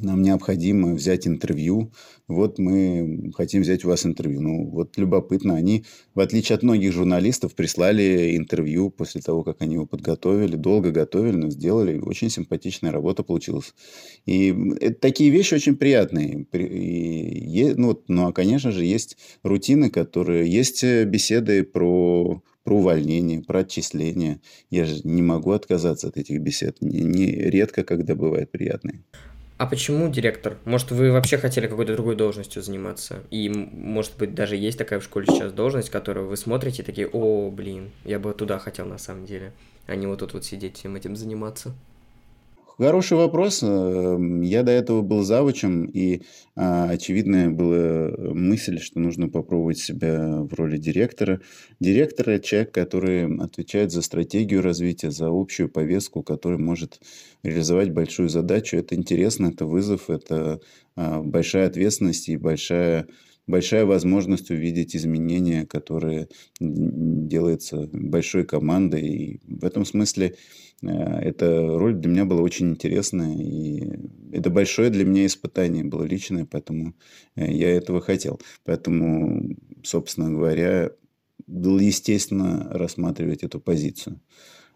нам 0.01 0.21
необходимо 0.21 0.94
взять 0.94 1.27
интервью. 1.27 1.92
Вот 2.27 2.59
мы 2.59 3.31
хотим 3.36 3.62
взять 3.62 3.86
у 3.86 3.89
вас 3.89 4.06
интервью. 4.06 4.42
Ну, 4.42 4.66
вот 4.69 4.97
любопытно. 4.97 5.56
Они, 5.56 5.85
в 6.14 6.19
отличие 6.19 6.56
от 6.56 6.64
многих 6.64 6.92
журналистов, 6.92 7.56
прислали 7.56 8.35
интервью 8.35 8.90
после 8.90 9.21
того, 9.21 9.44
как 9.44 9.61
они 9.61 9.75
его 9.75 9.85
подготовили. 9.85 10.56
Долго 10.56 10.92
готовили, 10.92 11.35
но 11.35 11.49
сделали. 11.49 11.99
Очень 11.99 12.30
симпатичная 12.30 12.92
работа 12.92 13.23
получилась. 13.23 13.73
И 14.25 14.56
это, 14.81 14.99
такие 14.99 15.30
вещи 15.30 15.54
очень 15.54 15.75
приятные. 15.75 16.45
И, 16.54 17.73
ну, 17.78 18.02
ну, 18.07 18.28
а, 18.28 18.33
конечно 18.33 18.71
же, 18.71 18.83
есть 18.83 19.18
рутины, 19.44 19.90
которые... 19.90 20.52
Есть 20.52 20.83
э, 20.83 21.06
беседы 21.06 21.64
про 21.64 22.42
про 22.66 22.78
увольнение, 22.78 23.42
про 23.42 23.59
отчисление. 23.59 24.42
Я 24.71 24.85
же 24.85 25.02
не 25.04 25.21
могу 25.21 25.52
отказаться 25.52 26.07
от 26.07 26.18
этих 26.18 26.42
бесед. 26.42 26.81
Не, 26.81 27.02
не 27.02 27.28
редко, 27.28 27.83
когда 27.83 28.16
бывают 28.16 28.52
приятные. 28.52 29.04
А 29.57 29.68
почему 29.68 30.09
директор? 30.09 30.57
Может, 30.66 30.92
вы 30.92 31.14
вообще 31.14 31.38
хотели 31.38 31.68
какой-то 31.68 31.94
другой 31.94 32.18
должностью 32.18 32.62
заниматься? 32.62 33.24
И, 33.31 33.47
может 33.50 34.18
быть, 34.18 34.35
даже 34.35 34.57
есть 34.57 34.78
такая 34.78 35.00
в 35.00 35.04
школе 35.04 35.28
сейчас 35.28 35.54
должность, 35.54 35.90
которую 35.90 36.28
вы 36.28 36.35
смотрите 36.35 36.83
и 36.83 36.85
такие, 36.85 37.07
о, 37.07 37.50
блин, 37.52 37.92
я 38.04 38.19
бы 38.19 38.33
туда 38.33 38.59
хотел 38.59 38.85
на 38.85 38.97
самом 38.97 39.26
деле, 39.26 39.54
а 39.88 39.95
не 39.95 40.07
вот 40.07 40.19
тут 40.19 40.33
вот 40.33 40.44
сидеть 40.44 40.76
всем 40.78 40.97
этим 40.97 41.16
заниматься. 41.16 41.74
Хороший 42.77 43.15
вопрос. 43.15 43.63
Эм, 43.63 44.41
я 44.41 44.61
до 44.63 44.71
этого 44.71 45.01
был 45.01 45.23
завучем, 45.23 45.85
и 45.85 46.23
а, 46.57 46.89
очевидная 46.89 47.49
была 47.49 48.11
мысль, 48.33 48.79
что 48.79 48.99
нужно 48.99 49.29
попробовать 49.29 49.77
себя 49.77 50.41
в 50.41 50.53
роли 50.53 50.77
директора. 50.77 51.39
Директор– 51.79 52.29
это 52.31 52.45
человек, 52.45 52.73
который 52.73 53.33
отвечает 53.37 53.91
за 53.94 54.01
стратегию 54.01 54.61
развития, 54.61 55.09
за 55.09 55.27
общую 55.29 55.69
повестку, 55.69 56.21
который 56.21 56.57
может 56.57 56.99
реализовать 57.44 57.91
большую 57.91 58.27
задачу. 58.27 58.75
Это 58.75 58.95
интересно, 58.95 59.47
это 59.47 59.65
вызов, 59.65 60.09
это 60.09 60.59
а, 60.97 61.21
большая 61.21 61.67
ответственность 61.67 62.27
и 62.27 62.35
большая 62.35 63.07
большая 63.47 63.85
возможность 63.85 64.49
увидеть 64.49 64.95
изменения, 64.95 65.65
которые 65.65 66.29
делаются 66.59 67.87
большой 67.94 68.44
командой. 68.44 69.07
И 69.07 69.39
в 69.47 69.63
этом 69.63 69.85
смысле 69.85 70.27
э, 70.27 70.33
эта 70.81 71.77
роль 71.77 71.95
для 71.95 72.09
меня 72.09 72.25
была 72.25 72.41
очень 72.41 72.71
интересная. 72.71 73.35
И 73.35 73.83
это 74.31 74.49
большое 74.49 74.89
для 74.89 75.05
меня 75.05 75.25
испытание 75.25 75.83
было 75.83 76.03
личное, 76.03 76.45
поэтому 76.45 76.94
э, 77.35 77.51
я 77.51 77.71
этого 77.71 78.01
хотел. 78.01 78.39
Поэтому, 78.63 79.55
собственно 79.83 80.29
говоря, 80.29 80.91
было 81.47 81.79
естественно 81.79 82.67
рассматривать 82.71 83.44
эту 83.44 83.59
позицию. 83.59 84.21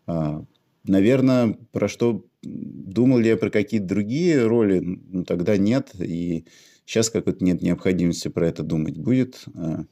А, 0.07 0.45
наверное, 0.85 1.57
про 1.71 1.87
что 1.87 2.25
думал 2.41 3.17
ли 3.19 3.29
я 3.29 3.37
про 3.37 3.49
какие-то 3.49 3.87
другие 3.87 4.45
роли, 4.45 4.79
ну, 4.79 5.23
тогда 5.25 5.57
нет. 5.57 5.91
И 5.99 6.45
сейчас 6.85 7.09
как-то 7.09 7.35
нет 7.43 7.61
необходимости 7.61 8.29
про 8.29 8.47
это 8.47 8.63
думать. 8.63 8.97
Будет, 8.97 9.43
а, 9.53 9.85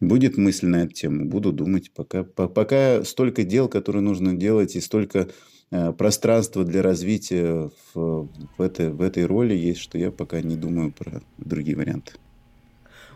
будет 0.00 0.36
мысль 0.36 0.66
на 0.66 0.84
эту 0.84 0.94
тему, 0.94 1.24
буду 1.26 1.52
думать. 1.52 1.90
Пока, 1.90 2.24
пока 2.24 3.04
столько 3.04 3.44
дел, 3.44 3.68
которые 3.68 4.02
нужно 4.02 4.34
делать, 4.34 4.76
и 4.76 4.80
столько 4.80 5.28
а, 5.70 5.92
пространства 5.92 6.64
для 6.64 6.82
развития 6.82 7.70
в, 7.94 8.28
в, 8.56 8.62
этой, 8.62 8.90
в 8.90 9.02
этой 9.02 9.26
роли 9.26 9.54
есть, 9.54 9.80
что 9.80 9.98
я 9.98 10.10
пока 10.10 10.40
не 10.40 10.56
думаю 10.56 10.92
про 10.92 11.20
другие 11.38 11.76
варианты. 11.76 12.12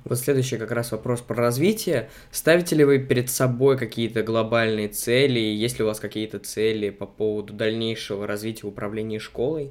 Вот 0.05 0.19
следующий 0.19 0.57
как 0.57 0.73
раз 0.73 0.91
вопрос 0.91 1.21
про 1.21 1.37
развитие. 1.37 2.11
Ставите 2.33 2.75
ли 2.75 2.85
вы 2.85 2.99
перед 2.99 3.31
собой 3.31 3.79
какие-то 3.79 4.25
глобальные 4.25 4.89
цели? 4.89 5.39
Есть 5.39 5.79
ли 5.79 5.85
у 5.85 5.87
вас 5.87 6.01
какие-то 6.01 6.41
цели 6.41 6.91
по 6.91 7.07
поводу 7.07 7.53
дальнейшего 7.53 8.27
развития 8.27 8.67
управления 8.67 9.21
школой? 9.21 9.71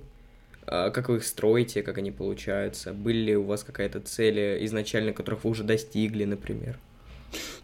А 0.66 0.90
как 0.90 1.10
вы 1.10 1.18
их 1.18 1.26
строите, 1.26 1.84
как 1.84 1.98
они 1.98 2.12
получаются? 2.12 2.94
Были 2.94 3.18
ли 3.18 3.36
у 3.36 3.44
вас 3.44 3.64
какая-то 3.64 4.00
цель 4.00 4.64
изначально, 4.66 5.12
которых 5.12 5.44
вы 5.44 5.50
уже 5.50 5.64
достигли, 5.64 6.24
например? 6.24 6.80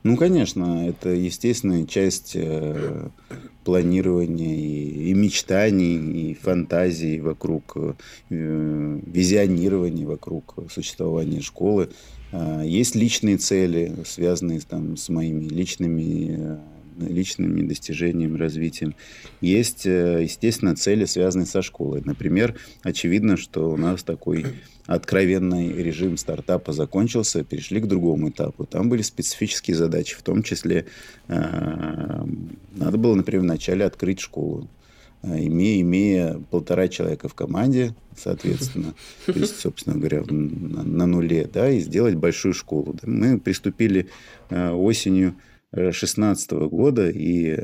Ну, 0.04 0.18
конечно, 0.18 0.88
это 0.88 1.10
естественная 1.10 1.86
часть 1.86 2.34
э, 2.36 3.10
планирования 3.64 4.56
и, 4.56 5.10
и 5.10 5.14
мечтаний, 5.14 6.32
и 6.32 6.34
фантазий 6.34 7.20
вокруг, 7.20 7.76
э, 7.76 7.94
визионирования 8.30 10.06
вокруг 10.06 10.56
существования 10.72 11.42
школы. 11.42 11.90
А, 12.32 12.64
есть 12.64 12.96
личные 12.96 13.38
цели, 13.38 13.94
связанные 14.06 14.60
там, 14.62 14.98
с 14.98 15.10
моими 15.10 15.46
личными, 15.46 16.38
э, 16.38 16.58
личными 17.00 17.62
достижениями, 17.68 18.38
развитием. 18.38 18.96
Есть, 19.42 19.86
э, 19.86 20.24
естественно, 20.24 20.75
цели, 20.75 21.06
связанные 21.06 21.46
со 21.46 21.62
школой. 21.62 22.01
Например, 22.04 22.56
очевидно, 22.84 23.38
что 23.38 23.70
у 23.70 23.77
нас 23.77 24.04
такой 24.04 24.46
откровенный 24.86 25.74
режим 25.74 26.18
стартапа 26.18 26.74
закончился, 26.74 27.44
перешли 27.44 27.82
к 27.82 27.88
другому 27.88 28.30
этапу. 28.30 28.66
Там 28.66 28.89
были 28.89 29.01
специфические 29.01 29.75
задачи, 29.75 30.16
в 30.16 30.22
том 30.24 30.44
числе 30.44 30.86
э, 31.27 32.25
надо 32.75 32.98
было, 32.98 33.16
например, 33.16 33.44
вначале 33.44 33.86
открыть 33.86 34.20
школу. 34.20 34.68
А, 35.24 35.38
имея, 35.39 35.82
имея 35.82 36.42
полтора 36.51 36.88
человека 36.88 37.27
в 37.27 37.34
команде, 37.34 37.96
соответственно, 38.16 38.94
то 39.25 39.34
есть, 39.34 39.60
собственно 39.60 39.98
говоря, 39.98 40.24
на, 40.30 40.84
на 40.84 41.06
нуле, 41.06 41.50
да, 41.51 41.70
и 41.70 41.80
сделать 41.80 42.16
большую 42.16 42.54
школу. 42.54 42.96
Мы 43.04 43.39
приступили 43.39 44.10
э, 44.50 44.70
осенью 44.72 45.36
2016 45.72 46.52
года, 46.52 47.10
и 47.10 47.58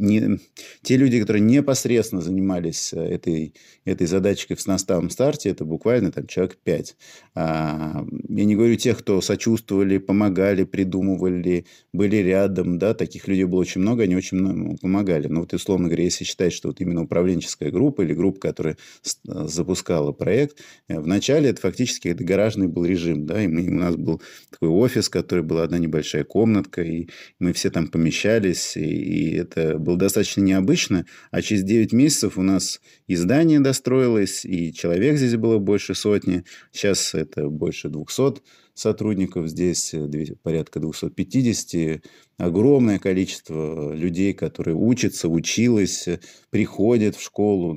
не, 0.00 0.38
те 0.82 0.96
люди, 0.96 1.20
которые 1.20 1.42
непосредственно 1.42 2.22
занимались 2.22 2.92
э, 2.92 3.00
этой, 3.00 3.54
этой 3.84 4.06
задачкой 4.06 4.56
в 4.56 4.66
наставном 4.66 5.10
старте, 5.10 5.50
это 5.50 5.64
буквально 5.64 6.10
там 6.10 6.26
человек 6.26 6.56
пять. 6.62 6.96
А, 7.34 8.04
я 8.28 8.44
не 8.44 8.56
говорю 8.56 8.76
тех, 8.76 8.98
кто 8.98 9.20
сочувствовали, 9.20 9.98
помогали, 9.98 10.64
придумывали, 10.64 11.66
были 11.92 12.16
рядом, 12.16 12.78
да, 12.78 12.94
таких 12.94 13.28
людей 13.28 13.44
было 13.44 13.60
очень 13.60 13.82
много, 13.82 14.04
они 14.04 14.16
очень 14.16 14.38
много 14.38 14.76
помогали. 14.78 15.28
Но 15.28 15.40
вот, 15.40 15.52
условно 15.52 15.88
говоря, 15.88 16.04
если 16.04 16.24
считать, 16.24 16.52
что 16.52 16.68
вот 16.68 16.80
именно 16.80 17.02
управленческая 17.02 17.70
группа 17.70 18.02
или 18.02 18.14
группа, 18.14 18.40
которая 18.40 18.76
запускала 19.24 20.12
проект, 20.12 20.56
э, 20.88 20.98
вначале 20.98 21.50
это 21.50 21.60
фактически 21.60 22.08
это 22.08 22.24
гаражный 22.24 22.68
был 22.68 22.84
режим, 22.84 23.26
да, 23.26 23.42
и 23.42 23.46
мы, 23.46 23.68
у 23.68 23.80
нас 23.80 23.96
был 23.96 24.22
такой 24.50 24.68
офис, 24.68 25.08
который 25.08 25.44
была 25.44 25.64
одна 25.64 25.78
небольшая 25.78 26.24
комнатка, 26.24 26.82
и 26.82 27.08
мы 27.38 27.52
все 27.52 27.70
там 27.70 27.88
помещались, 27.88 28.76
и, 28.76 28.80
и 28.80 29.36
это 29.36 29.78
было 29.78 29.89
достаточно 29.96 30.42
необычно, 30.42 31.06
а 31.30 31.42
через 31.42 31.62
9 31.64 31.92
месяцев 31.92 32.38
у 32.38 32.42
нас 32.42 32.80
и 33.06 33.16
здание 33.16 33.60
достроилось, 33.60 34.44
и 34.44 34.72
человек 34.72 35.16
здесь 35.16 35.36
было 35.36 35.58
больше 35.58 35.94
сотни, 35.94 36.44
сейчас 36.72 37.14
это 37.14 37.48
больше 37.48 37.88
200 37.88 38.42
сотрудников, 38.74 39.48
здесь 39.48 39.94
порядка 40.42 40.80
250, 40.80 42.02
огромное 42.38 42.98
количество 42.98 43.94
людей, 43.94 44.32
которые 44.32 44.74
учатся, 44.74 45.28
училась, 45.28 46.08
приходят 46.50 47.16
в 47.16 47.22
школу, 47.22 47.76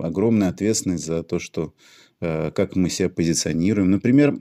огромная 0.00 0.48
ответственность 0.48 1.06
за 1.06 1.22
то, 1.22 1.38
что 1.38 1.72
э, 2.20 2.50
как 2.50 2.76
мы 2.76 2.90
себя 2.90 3.08
позиционируем. 3.08 3.90
Например, 3.90 4.38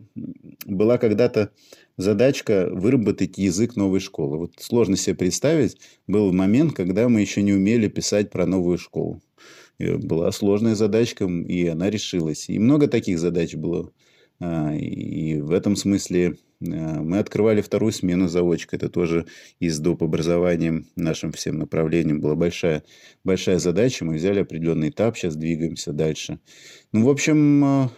была 0.66 0.98
когда-то 0.98 1.52
задачка 1.98 2.70
выработать 2.72 3.38
язык 3.38 3.76
новой 3.76 4.00
школы. 4.00 4.38
Вот 4.38 4.54
сложно 4.60 4.98
себе 4.98 5.16
представить, 5.16 5.78
был 6.08 6.32
момент, 6.32 6.74
когда 6.74 7.10
мы 7.10 7.22
еще 7.22 7.42
не 7.42 7.54
умели 7.54 7.88
писать 7.88 8.30
про 8.30 8.46
новую 8.46 8.78
школу. 8.78 9.22
И 9.78 9.96
была 9.96 10.32
сложная 10.32 10.76
задачка, 10.76 11.26
и 11.26 11.68
она 11.68 11.90
решилась. 11.90 12.50
И 12.50 12.60
много 12.60 12.88
таких 12.88 13.20
задач 13.20 13.56
было. 13.56 13.92
А, 14.40 14.74
и 14.76 15.40
в 15.40 15.52
этом 15.52 15.76
смысле 15.76 16.38
а, 16.62 17.02
мы 17.02 17.20
открывали 17.20 17.62
вторую 17.62 17.92
смену 17.92 18.28
заочка. 18.28 18.76
Это 18.76 18.90
тоже 18.90 19.26
и 19.60 19.70
с 19.70 19.80
доп. 19.80 20.04
образованием 20.04 20.88
нашим 20.96 21.32
всем 21.32 21.58
направлением 21.58 22.22
была 22.22 22.36
большая, 22.36 22.84
большая 23.24 23.60
задача. 23.60 24.06
Мы 24.06 24.16
взяли 24.16 24.40
определенный 24.40 24.90
этап, 24.90 25.18
сейчас 25.18 25.36
двигаемся 25.36 25.94
дальше. 25.94 26.40
Ну, 26.92 27.06
в 27.06 27.10
общем, 27.10 27.64
а, 27.64 27.92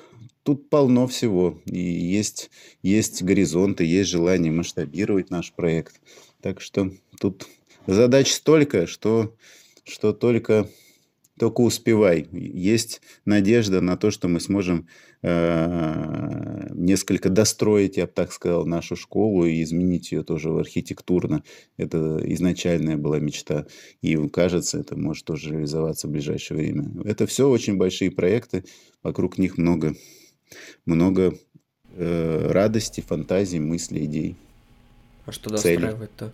тут 0.44 0.70
полно 0.70 1.08
всего. 1.08 1.62
И 1.66 1.80
есть, 1.80 2.52
есть 2.82 3.24
горизонты, 3.24 3.86
есть 3.86 4.10
желание 4.10 4.52
масштабировать 4.52 5.30
наш 5.30 5.54
проект. 5.54 6.02
Так 6.42 6.62
что 6.62 6.92
тут 7.20 7.48
задач 7.88 8.32
столько, 8.32 8.86
что, 8.86 9.36
что 9.86 10.12
только, 10.12 10.70
только 11.40 11.62
успевай. 11.62 12.28
Есть 12.32 13.02
надежда 13.26 13.80
на 13.80 13.96
то, 13.96 14.12
что 14.12 14.28
мы 14.28 14.42
сможем 14.42 14.88
э, 15.22 16.68
несколько 16.74 17.30
достроить, 17.30 17.96
я 17.96 18.06
бы 18.06 18.12
так 18.14 18.34
сказал, 18.34 18.66
нашу 18.66 18.98
школу 18.98 19.46
и 19.46 19.64
изменить 19.64 20.12
ее 20.12 20.24
тоже 20.24 20.50
архитектурно. 20.50 21.44
Это 21.78 22.22
изначальная 22.26 22.98
была 22.98 23.20
мечта. 23.20 23.66
И 24.02 24.18
кажется, 24.28 24.80
это 24.80 24.98
может 24.98 25.24
тоже 25.24 25.52
реализоваться 25.52 26.08
в 26.08 26.12
ближайшее 26.12 26.58
время. 26.58 26.92
Это 27.06 27.26
все 27.28 27.50
очень 27.50 27.78
большие 27.78 28.12
проекты, 28.12 28.66
вокруг 29.02 29.38
них 29.38 29.58
много 29.58 29.96
много 30.86 31.34
э, 31.96 32.48
радости, 32.52 33.02
фантазий, 33.02 33.60
мыслей, 33.60 34.06
идей. 34.06 34.36
А 35.26 35.32
что 35.32 35.50
достраивать-то? 35.50 36.32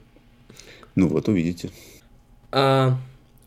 Ну 0.96 1.08
вот, 1.08 1.28
увидите. 1.28 1.70
А 2.52 2.98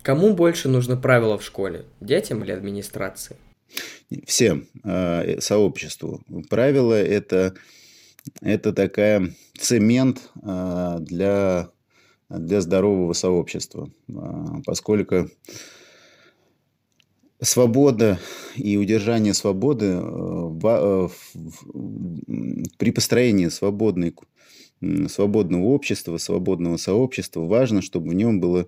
кому 0.02 0.34
больше 0.34 0.68
нужно 0.68 0.96
правила 0.96 1.38
в 1.38 1.44
школе? 1.44 1.84
Детям 2.00 2.44
или 2.44 2.52
администрации? 2.52 3.36
Всем. 4.26 4.66
Э, 4.84 5.40
сообществу. 5.40 6.22
Правила 6.48 6.94
это, 6.94 7.54
это 8.40 8.72
такая 8.72 9.32
цемент 9.58 10.30
э, 10.42 10.96
для, 11.00 11.70
для 12.28 12.60
здорового 12.60 13.12
сообщества. 13.14 13.90
Э, 14.08 14.62
поскольку 14.64 15.30
свобода 17.42 18.18
и 18.56 18.76
удержание 18.76 19.34
свободы 19.34 20.00
э, 20.00 20.50
э, 20.64 21.08
при 22.78 22.90
построении 22.90 23.48
свободной, 23.48 24.14
свободного 25.08 25.64
общества, 25.64 26.18
свободного 26.18 26.76
сообщества 26.76 27.40
важно, 27.40 27.82
чтобы 27.82 28.10
в 28.10 28.14
нем 28.14 28.40
было 28.40 28.66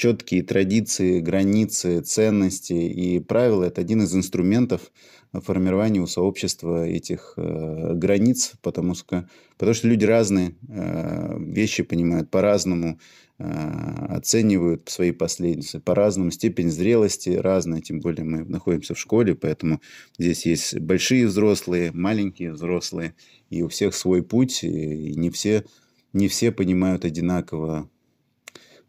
четкие 0.00 0.42
традиции, 0.42 1.20
границы, 1.20 2.00
ценности 2.00 2.72
и 2.72 3.20
правила. 3.20 3.64
Это 3.64 3.82
один 3.82 4.02
из 4.02 4.16
инструментов 4.16 4.92
формирования 5.32 6.00
у 6.00 6.06
сообщества 6.06 6.86
этих 6.86 7.34
э, 7.36 7.92
границ, 7.94 8.54
потому 8.62 8.94
что, 8.94 9.28
потому 9.58 9.74
что 9.74 9.88
люди 9.88 10.06
разные, 10.06 10.54
э, 10.68 11.36
вещи 11.38 11.82
понимают 11.82 12.30
по-разному, 12.30 12.98
а, 13.42 14.16
оценивают 14.16 14.88
свои 14.90 15.12
последствия 15.12 15.80
по-разному, 15.80 16.30
степень 16.30 16.70
зрелости 16.70 17.30
разная, 17.30 17.80
тем 17.80 18.00
более 18.00 18.24
мы 18.24 18.44
находимся 18.44 18.94
в 18.94 18.98
школе, 18.98 19.34
поэтому 19.34 19.80
здесь 20.18 20.44
есть 20.44 20.78
большие 20.78 21.26
взрослые, 21.26 21.90
маленькие 21.92 22.52
взрослые, 22.52 23.14
и 23.48 23.62
у 23.62 23.68
всех 23.68 23.94
свой 23.94 24.22
путь, 24.22 24.62
и 24.62 25.14
не 25.14 25.30
все, 25.30 25.64
не 26.12 26.28
все 26.28 26.52
понимают 26.52 27.06
одинаково 27.06 27.88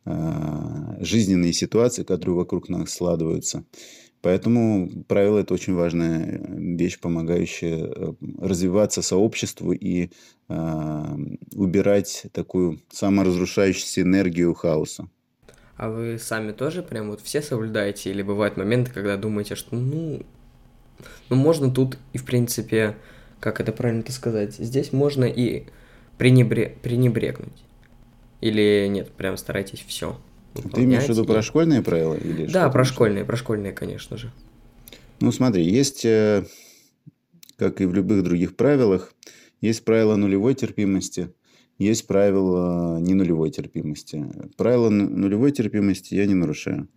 жизненные 0.06 1.54
ситуации, 1.54 2.04
которые 2.04 2.36
вокруг 2.36 2.70
нас 2.70 2.92
складываются. 2.92 3.64
Поэтому 4.22 4.90
правило– 5.08 5.40
это 5.40 5.54
очень 5.54 5.74
важная 5.74 6.40
вещь, 6.50 7.00
помогающая 7.00 7.86
э, 7.86 8.14
развиваться 8.40 9.02
сообществу 9.02 9.72
и 9.72 10.12
э, 10.48 11.18
убирать 11.56 12.28
такую 12.32 12.80
саморазрушающуюся 12.92 14.02
энергию 14.02 14.54
хаоса. 14.54 15.10
А 15.76 15.90
вы 15.90 16.20
сами 16.20 16.52
тоже 16.52 16.84
прям 16.84 17.10
вот 17.10 17.22
все 17.22 17.42
соблюдаете? 17.42 18.12
Или 18.12 18.22
бывают 18.22 18.58
моменты, 18.58 18.92
когда 18.92 19.18
думаете, 19.18 19.56
что 19.56 19.76
ну, 19.76 20.22
ну 21.30 21.36
можно 21.36 21.72
тут 21.72 21.98
и 22.14 22.20
в 22.20 22.26
принципе, 22.26 22.96
как 23.40 23.60
это 23.60 23.72
правильно-то 23.72 24.12
сказать, 24.12 24.54
здесь 24.54 24.94
можно 24.94 25.26
и 25.26 25.64
пренебре... 26.20 26.78
пренебрегнуть? 26.84 27.64
Или 28.42 28.88
нет, 28.90 29.12
прям 29.12 29.38
старайтесь 29.38 29.84
все? 29.88 30.18
Ты 30.74 30.84
имеешь 30.84 31.04
в 31.04 31.10
виду 31.10 31.24
и... 31.24 31.28
про 31.28 31.42
школьные 31.42 31.82
правила? 31.82 32.16
Или 32.16 32.48
да, 32.48 32.70
про 32.70 32.84
школьные, 32.84 33.24
про 33.24 33.38
школьные, 33.38 33.72
конечно 33.72 34.18
же. 34.18 34.32
Ну, 35.20 35.32
смотри, 35.32 35.64
есть, 35.64 36.04
э, 36.04 36.46
как 37.56 37.80
и 37.80 37.86
в 37.86 37.94
любых 37.94 38.24
других 38.24 38.56
правилах, 38.56 39.14
есть 39.62 39.86
правила 39.86 40.16
нулевой 40.16 40.56
терпимости, 40.56 41.32
есть 41.78 42.08
правила 42.08 43.00
не 43.00 43.14
нулевой 43.14 43.52
терпимости. 43.52 44.26
Правила 44.58 44.90
нулевой 44.90 45.52
терпимости 45.52 46.16
я 46.16 46.26
не 46.26 46.34
нарушаю. 46.34 46.90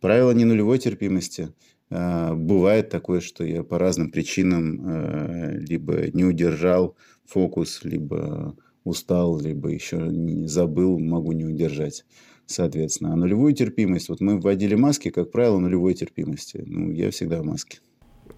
Правила 0.00 0.30
не 0.32 0.44
нулевой 0.44 0.78
терпимости 0.78 1.52
э, 1.90 2.34
бывает 2.34 2.90
такое, 2.90 3.20
что 3.20 3.44
я 3.44 3.64
по 3.64 3.78
разным 3.78 4.10
причинам 4.10 4.88
э, 4.88 5.58
либо 5.58 6.10
не 6.12 6.24
удержал 6.24 6.96
фокус, 7.26 7.80
либо 7.82 8.56
устал, 8.84 9.38
либо 9.38 9.68
еще 9.68 9.96
не 9.96 10.46
забыл, 10.46 10.98
могу 10.98 11.32
не 11.32 11.44
удержать 11.44 12.04
соответственно. 12.50 13.12
А 13.12 13.16
нулевую 13.16 13.54
терпимость, 13.54 14.08
вот 14.08 14.20
мы 14.20 14.40
вводили 14.40 14.74
маски, 14.74 15.10
как 15.10 15.30
правило, 15.30 15.58
нулевой 15.58 15.94
терпимости. 15.94 16.62
Ну, 16.66 16.90
я 16.90 17.10
всегда 17.10 17.40
в 17.40 17.44
маске. 17.44 17.78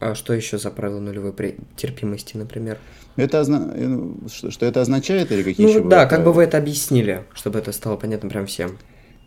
А 0.01 0.15
что 0.15 0.33
еще 0.33 0.59
за 0.59 0.71
правило 0.71 1.01
нулевой 1.01 1.33
терпимости, 1.77 2.37
например? 2.37 2.79
Это 3.17 3.41
озна... 3.41 3.73
Э, 3.75 3.87
ну, 3.87 4.17
что, 4.29 4.51
что 4.51 4.67
это 4.67 4.81
означает 4.81 5.31
или 5.33 5.43
какие 5.43 5.67
ну, 5.67 5.73
еще 5.73 5.89
да, 5.89 6.07
как 6.07 6.25
бы 6.25 6.33
вы 6.33 6.45
это 6.45 6.59
объяснили, 6.59 7.25
чтобы 7.35 7.59
это 7.59 7.73
стало 7.73 7.97
понятно 7.97 8.29
прям 8.29 8.47
всем. 8.47 8.79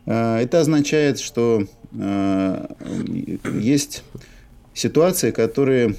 А, 0.06 0.40
это 0.40 0.60
означает, 0.60 1.20
что 1.20 1.66
э, 1.94 2.68
есть 3.62 4.04
ситуации, 4.74 5.32
которые 5.32 5.96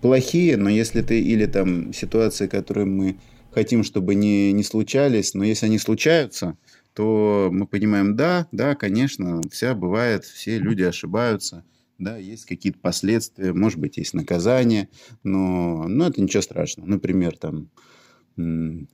плохие, 0.00 0.56
но 0.56 0.68
если 0.70 1.02
ты 1.02 1.20
или 1.20 1.46
там 1.46 1.92
ситуации, 1.92 2.46
которые 2.46 2.86
мы 2.86 3.16
хотим, 3.52 3.84
чтобы 3.84 4.14
не, 4.14 4.52
не 4.52 4.62
случались, 4.62 5.34
но 5.34 5.44
если 5.44 5.66
они 5.66 5.78
случаются, 5.78 6.56
то 6.94 7.48
мы 7.52 7.66
понимаем, 7.66 8.16
да, 8.16 8.48
да, 8.52 8.74
конечно, 8.74 9.40
вся 9.50 9.74
бывает, 9.74 10.24
все 10.24 10.58
люди 10.58 10.82
ошибаются, 10.82 11.64
да, 11.98 12.16
есть 12.16 12.46
какие-то 12.46 12.78
последствия, 12.78 13.52
может 13.52 13.78
быть, 13.78 13.98
есть 13.98 14.14
наказание, 14.14 14.88
но, 15.22 15.86
но 15.86 16.06
это 16.06 16.20
ничего 16.20 16.42
страшного. 16.42 16.88
Например, 16.88 17.36
там, 17.36 17.70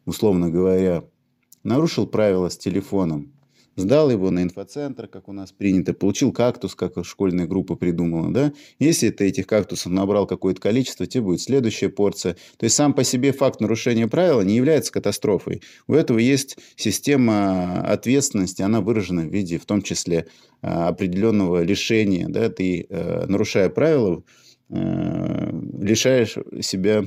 условно 0.04 0.50
говоря, 0.50 1.04
нарушил 1.62 2.06
правила 2.06 2.48
с 2.48 2.58
телефоном, 2.58 3.32
сдал 3.76 4.10
его 4.10 4.30
на 4.30 4.42
инфоцентр, 4.42 5.06
как 5.06 5.28
у 5.28 5.32
нас 5.32 5.52
принято, 5.52 5.94
получил 5.94 6.32
кактус, 6.32 6.74
как 6.74 6.92
школьная 7.04 7.46
группа 7.46 7.76
придумала, 7.76 8.32
да. 8.32 8.52
Если 8.78 9.10
ты 9.10 9.26
этих 9.26 9.46
кактусов 9.46 9.92
набрал 9.92 10.26
какое-то 10.26 10.60
количество, 10.60 11.06
тебе 11.06 11.22
будет 11.22 11.42
следующая 11.42 11.90
порция. 11.90 12.34
То 12.56 12.64
есть 12.64 12.74
сам 12.74 12.94
по 12.94 13.04
себе 13.04 13.32
факт 13.32 13.60
нарушения 13.60 14.08
правила 14.08 14.40
не 14.40 14.56
является 14.56 14.92
катастрофой. 14.92 15.62
У 15.86 15.94
этого 15.94 16.18
есть 16.18 16.56
система 16.76 17.82
ответственности, 17.82 18.62
она 18.62 18.80
выражена 18.80 19.22
в 19.22 19.32
виде, 19.32 19.58
в 19.58 19.66
том 19.66 19.82
числе, 19.82 20.26
а, 20.62 20.88
определенного 20.88 21.62
лишения, 21.62 22.26
да, 22.28 22.48
ты, 22.48 22.86
э, 22.88 23.26
нарушая 23.26 23.68
правила, 23.68 24.22
э, 24.70 25.60
лишаешь 25.80 26.36
себя 26.60 27.04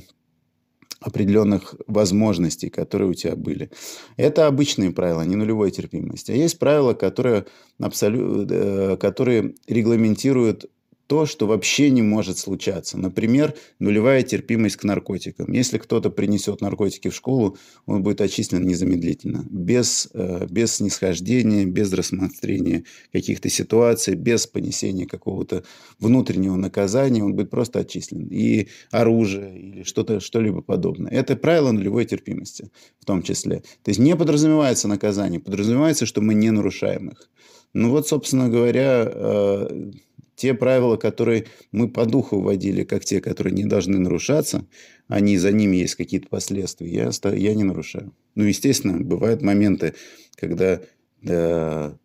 определенных 0.99 1.75
возможностей, 1.87 2.69
которые 2.69 3.09
у 3.09 3.13
тебя 3.13 3.35
были. 3.35 3.71
Это 4.17 4.47
обычные 4.47 4.91
правила, 4.91 5.21
не 5.21 5.35
нулевой 5.35 5.71
терпимости. 5.71 6.31
А 6.31 6.35
есть 6.35 6.59
правила, 6.59 6.93
которые, 6.93 7.45
абсолю... 7.79 8.45
Э, 8.49 8.97
которые 8.97 9.55
регламентируют 9.67 10.65
то, 11.09 11.25
что 11.25 11.47
вообще 11.47 11.89
не 11.89 12.03
может 12.03 12.37
случаться. 12.37 12.95
Например, 12.95 13.55
нулевая 13.79 14.21
терпимость 14.21 14.75
к 14.75 14.83
наркотикам. 14.83 15.51
Если 15.51 15.79
кто-то 15.79 16.11
принесет 16.11 16.61
наркотики 16.61 17.09
в 17.09 17.15
школу, 17.15 17.57
он 17.87 18.03
будет 18.03 18.21
отчислен 18.21 18.63
незамедлительно. 18.63 19.43
Без, 19.49 20.07
э, 20.13 20.45
без 20.51 20.75
снисхождения, 20.75 21.65
без 21.65 21.91
рассмотрения 21.93 22.83
каких-то 23.11 23.49
ситуаций, 23.49 24.13
без 24.13 24.45
понесения 24.45 25.07
какого-то 25.07 25.63
внутреннего 25.97 26.55
наказания, 26.57 27.23
он 27.23 27.33
будет 27.33 27.49
просто 27.49 27.79
отчислен. 27.79 28.27
И 28.27 28.67
оружие 28.91 29.57
или 29.57 29.83
что-то, 29.83 30.19
что-либо 30.19 30.61
подобное. 30.61 31.11
Это 31.11 31.35
правило 31.35 31.71
нулевой 31.71 32.05
терпимости 32.05 32.69
в 32.99 33.05
том 33.05 33.23
числе. 33.23 33.63
То 33.81 33.89
есть 33.89 33.99
не 33.99 34.15
подразумевается 34.15 34.87
наказание, 34.87 35.39
подразумевается, 35.39 36.05
что 36.05 36.21
мы 36.21 36.35
не 36.35 36.51
нарушаем 36.51 37.09
их. 37.09 37.31
Ну 37.73 37.89
вот, 37.89 38.07
собственно 38.07 38.47
говоря, 38.47 39.09
э, 39.11 39.91
те 40.39 40.53
правила, 40.53 40.95
которые 40.95 41.47
мы 41.73 41.89
по 41.89 42.05
духу 42.05 42.39
вводили, 42.39 42.85
как 42.85 43.03
те, 43.03 43.19
которые 43.19 43.53
не 43.53 43.65
должны 43.65 43.99
нарушаться, 43.99 44.65
они 45.09 45.37
за 45.37 45.51
ними 45.51 45.75
есть 45.75 45.95
какие-то 45.95 46.29
последствия, 46.29 46.87
я, 46.87 47.11
я 47.33 47.53
не 47.53 47.63
нарушаю. 47.65 48.13
Ну, 48.35 48.45
естественно, 48.45 48.97
бывают 48.97 49.41
моменты, 49.41 49.95
когда 50.35 50.79
да, 51.21 51.97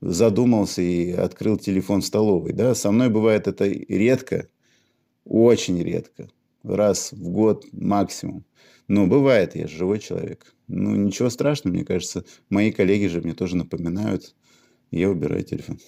задумался 0.00 0.80
и 0.80 1.10
открыл 1.10 1.58
телефон 1.58 2.00
в 2.00 2.06
столовой. 2.06 2.54
Да? 2.54 2.74
Со 2.74 2.90
мной 2.92 3.10
бывает 3.10 3.46
это 3.46 3.66
редко, 3.66 4.48
очень 5.26 5.82
редко, 5.82 6.30
раз 6.62 7.12
в 7.12 7.28
год 7.28 7.66
максимум. 7.72 8.46
Но 8.88 9.06
бывает, 9.06 9.54
я 9.54 9.68
живой 9.68 9.98
человек. 9.98 10.54
Ну, 10.66 10.96
ничего 10.96 11.28
страшного, 11.28 11.74
мне 11.74 11.84
кажется. 11.84 12.24
Мои 12.48 12.72
коллеги 12.72 13.08
же 13.08 13.20
мне 13.20 13.34
тоже 13.34 13.54
напоминают. 13.54 14.34
Я 14.90 15.10
убираю 15.10 15.44
телефон. 15.44 15.78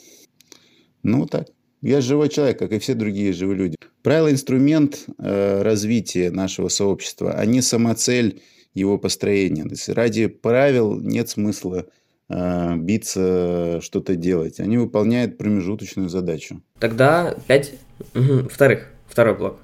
Ну, 1.03 1.25
так. 1.25 1.49
Я 1.85 2.01
живой 2.01 2.31
человек, 2.31 2.59
как 2.59 2.73
и 2.73 2.79
все 2.79 2.95
другие 2.95 3.35
живые 3.35 3.59
люди. 3.59 3.77
Правила– 4.03 4.31
инструмент 4.33 5.05
э, 5.19 5.61
развития 5.61 6.31
нашего 6.31 6.69
сообщества, 6.69 7.35
а 7.35 7.45
не 7.45 7.61
самоцель 7.61 8.41
его 8.73 8.97
построения. 8.97 9.65
То 9.65 9.71
есть 9.71 9.91
ради 9.91 10.29
правил 10.29 10.99
нет 10.99 11.29
смысла 11.29 11.85
э, 12.31 12.77
биться, 12.77 13.81
что-то 13.83 14.17
делать. 14.17 14.61
Они 14.61 14.79
выполняют 14.79 15.37
промежуточную 15.37 16.09
задачу. 16.09 16.63
Тогда 16.79 17.37
пять... 17.47 17.75
Угу. 18.15 18.49
Вторых. 18.49 18.89
Второй 19.07 19.35
блок. 19.37 19.59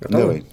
Готовы? 0.00 0.22
Давай. 0.22 0.44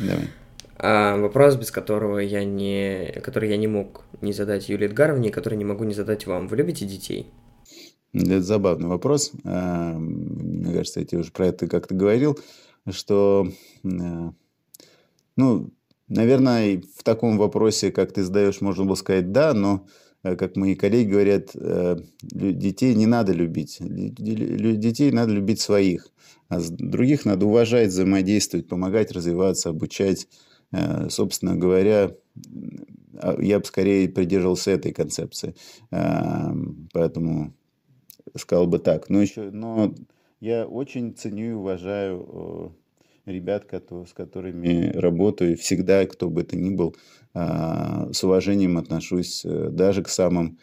Давай. 0.00 0.28
А, 0.76 1.16
вопрос, 1.18 1.54
без 1.54 1.70
которого 1.70 2.18
я 2.18 2.42
не... 2.44 3.12
который 3.22 3.48
я 3.48 3.56
не 3.56 3.68
мог 3.68 4.02
не 4.20 4.32
задать 4.32 4.68
Юлии 4.68 4.86
Эдгаровне, 4.86 5.30
который 5.30 5.56
не 5.56 5.64
могу 5.64 5.84
не 5.84 5.94
задать 5.94 6.26
вам. 6.26 6.48
Вы 6.48 6.56
любите 6.56 6.84
детей? 6.84 7.28
Это 8.14 8.42
забавный 8.42 8.86
вопрос. 8.86 9.32
А, 9.44 9.98
мне 9.98 10.72
кажется, 10.72 11.00
я 11.00 11.06
тебе 11.06 11.20
уже 11.20 11.32
про 11.32 11.48
это 11.48 11.66
как-то 11.66 11.94
говорил, 11.96 12.38
что, 12.90 13.48
э, 13.82 14.30
ну, 15.36 15.70
наверное, 16.08 16.80
в 16.96 17.02
таком 17.02 17.38
вопросе, 17.38 17.90
как 17.90 18.12
ты 18.12 18.22
задаешь, 18.22 18.60
можно 18.60 18.84
было 18.84 18.94
сказать 18.94 19.32
«да», 19.32 19.52
но, 19.52 19.88
э, 20.22 20.36
как 20.36 20.54
мои 20.54 20.76
коллеги 20.76 21.10
говорят, 21.10 21.50
э, 21.54 21.96
детей 22.22 22.94
не 22.94 23.06
надо 23.06 23.32
любить. 23.32 23.78
Детей 23.80 25.10
надо 25.10 25.32
любить 25.32 25.60
своих, 25.60 26.08
а 26.48 26.60
других 26.60 27.24
надо 27.24 27.46
уважать, 27.46 27.88
взаимодействовать, 27.88 28.68
помогать 28.68 29.10
развиваться, 29.10 29.70
обучать. 29.70 30.28
Собственно 31.08 31.54
говоря, 31.54 32.16
я 33.38 33.58
бы 33.60 33.64
скорее 33.64 34.08
придерживался 34.08 34.72
этой 34.72 34.92
концепции. 34.92 35.54
Поэтому 35.90 37.54
сказал 38.36 38.66
бы 38.66 38.78
так. 38.78 39.08
Но 39.08 39.22
еще, 39.22 39.50
но 39.50 39.94
я 40.40 40.66
очень 40.66 41.14
ценю 41.14 41.44
и 41.44 41.52
уважаю 41.52 42.74
э, 43.26 43.30
ребят, 43.32 43.66
с 43.70 44.12
которыми 44.12 44.92
работаю, 44.96 45.56
всегда, 45.56 46.04
кто 46.06 46.28
бы 46.28 46.42
это 46.42 46.56
ни 46.56 46.74
был, 46.74 46.94
а, 47.32 48.08
с 48.12 48.22
уважением 48.24 48.78
отношусь 48.78 49.44
э, 49.44 49.68
даже 49.70 50.02
к 50.02 50.08
самым 50.08 50.58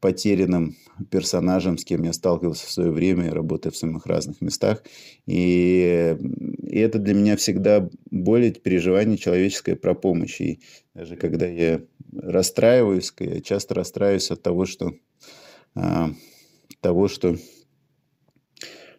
потерянным 0.00 0.76
персонажам, 1.10 1.78
с 1.78 1.84
кем 1.84 2.02
я 2.02 2.12
сталкивался 2.12 2.66
в 2.66 2.70
свое 2.70 2.90
время, 2.90 3.32
работая 3.32 3.70
в 3.70 3.76
самых 3.76 4.06
разных 4.06 4.40
местах. 4.40 4.82
И, 5.26 6.16
и 6.62 6.78
это 6.78 6.98
для 6.98 7.14
меня 7.14 7.36
всегда 7.36 7.88
более 8.10 8.52
переживание 8.52 9.18
человеческое 9.18 9.76
про 9.76 9.94
помощь. 9.94 10.40
И 10.40 10.60
даже 10.94 11.16
когда 11.16 11.46
я 11.46 11.82
расстраиваюсь, 12.14 13.12
я 13.18 13.40
часто 13.40 13.74
расстраиваюсь 13.74 14.30
от 14.30 14.42
того, 14.42 14.64
что 14.64 14.94
а, 15.74 16.10
того, 16.80 17.08
что 17.08 17.36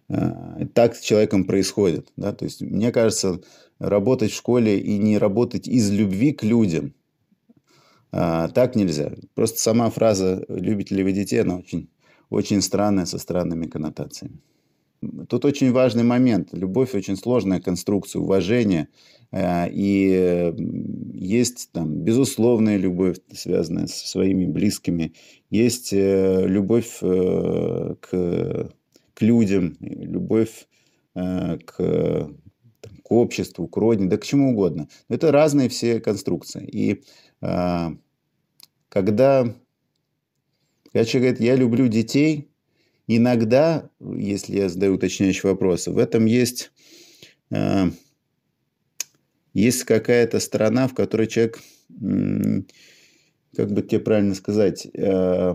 э, 0.10 0.66
так 0.74 0.96
с 0.96 1.02
человеком 1.02 1.46
происходит. 1.46 2.12
Да? 2.18 2.34
То 2.34 2.46
есть, 2.46 2.62
мне 2.62 2.92
кажется, 2.92 3.42
работать 3.80 4.32
в 4.32 4.36
школе 4.36 4.80
и 4.80 4.98
не 4.98 5.18
работать 5.18 5.68
из 5.68 5.90
любви 5.92 6.34
к 6.34 6.44
людям, 6.44 6.94
э, 8.12 8.48
так 8.54 8.76
нельзя. 8.76 9.14
Просто 9.34 9.60
сама 9.60 9.90
фраза 9.90 10.46
«любите 10.50 10.96
ли 10.96 11.04
вы 11.04 11.12
детей», 11.12 11.42
она 11.42 11.58
очень, 11.58 11.90
очень 12.30 12.62
странная, 12.62 13.06
со 13.06 13.18
странными 13.18 13.68
коннотациями. 13.68 14.40
Тут 15.30 15.46
очень 15.46 15.72
важный 15.72 16.04
момент. 16.04 16.50
Любовь 16.54 16.94
очень 16.94 17.18
сложная 17.18 17.60
конструкция, 17.60 18.22
уважение. 18.22 18.88
Э, 19.32 19.68
и 19.70 20.54
есть 21.14 21.72
там 21.72 22.04
безусловная 22.04 22.78
любовь, 22.78 23.18
связанная 23.34 23.88
со 23.88 24.08
своими 24.08 24.46
близкими. 24.46 25.14
Есть 25.50 25.92
э, 25.92 26.46
любовь 26.46 27.00
э, 27.02 27.96
к, 28.00 28.72
к 29.14 29.22
людям, 29.22 29.76
любовь 29.80 30.68
к, 31.14 31.66
к 31.66 32.32
обществу, 33.12 33.68
к 33.68 33.76
родине, 33.76 34.08
да 34.08 34.18
к 34.18 34.24
чему 34.24 34.52
угодно. 34.52 34.88
Это 35.10 35.32
разные 35.32 35.68
все 35.68 36.00
конструкции. 36.00 36.66
И 36.66 37.04
когда, 37.42 37.94
когда 38.88 39.54
человек 41.06 41.14
говорит, 41.14 41.42
я 41.42 41.56
люблю 41.58 41.90
детей, 41.90 42.51
иногда, 43.18 43.90
если 44.00 44.58
я 44.58 44.70
задаю 44.70 44.96
уточняющие 44.96 45.52
вопросы, 45.52 45.92
в 45.92 45.98
этом 45.98 46.26
есть, 46.26 46.72
э, 47.52 47.90
есть 49.54 49.84
какая-то 49.84 50.40
сторона, 50.40 50.88
в 50.88 50.94
которой 50.94 51.28
человек, 51.28 51.60
как 53.56 53.72
бы 53.72 53.82
тебе 53.82 54.00
правильно 54.00 54.36
сказать, 54.36 54.88
э, 54.94 55.54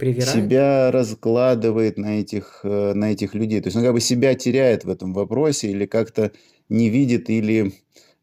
себя 0.00 0.90
раскладывает 0.90 1.98
на 1.98 2.20
этих, 2.20 2.60
э, 2.64 2.94
на 2.94 3.12
этих 3.12 3.34
людей. 3.34 3.60
То 3.60 3.68
есть 3.68 3.76
он 3.76 3.82
как 3.82 3.92
бы 3.92 4.00
себя 4.00 4.34
теряет 4.34 4.84
в 4.84 4.90
этом 4.90 5.12
вопросе 5.12 5.70
или 5.70 5.86
как-то 5.86 6.32
не 6.68 6.88
видит 6.88 7.30
или 7.30 7.72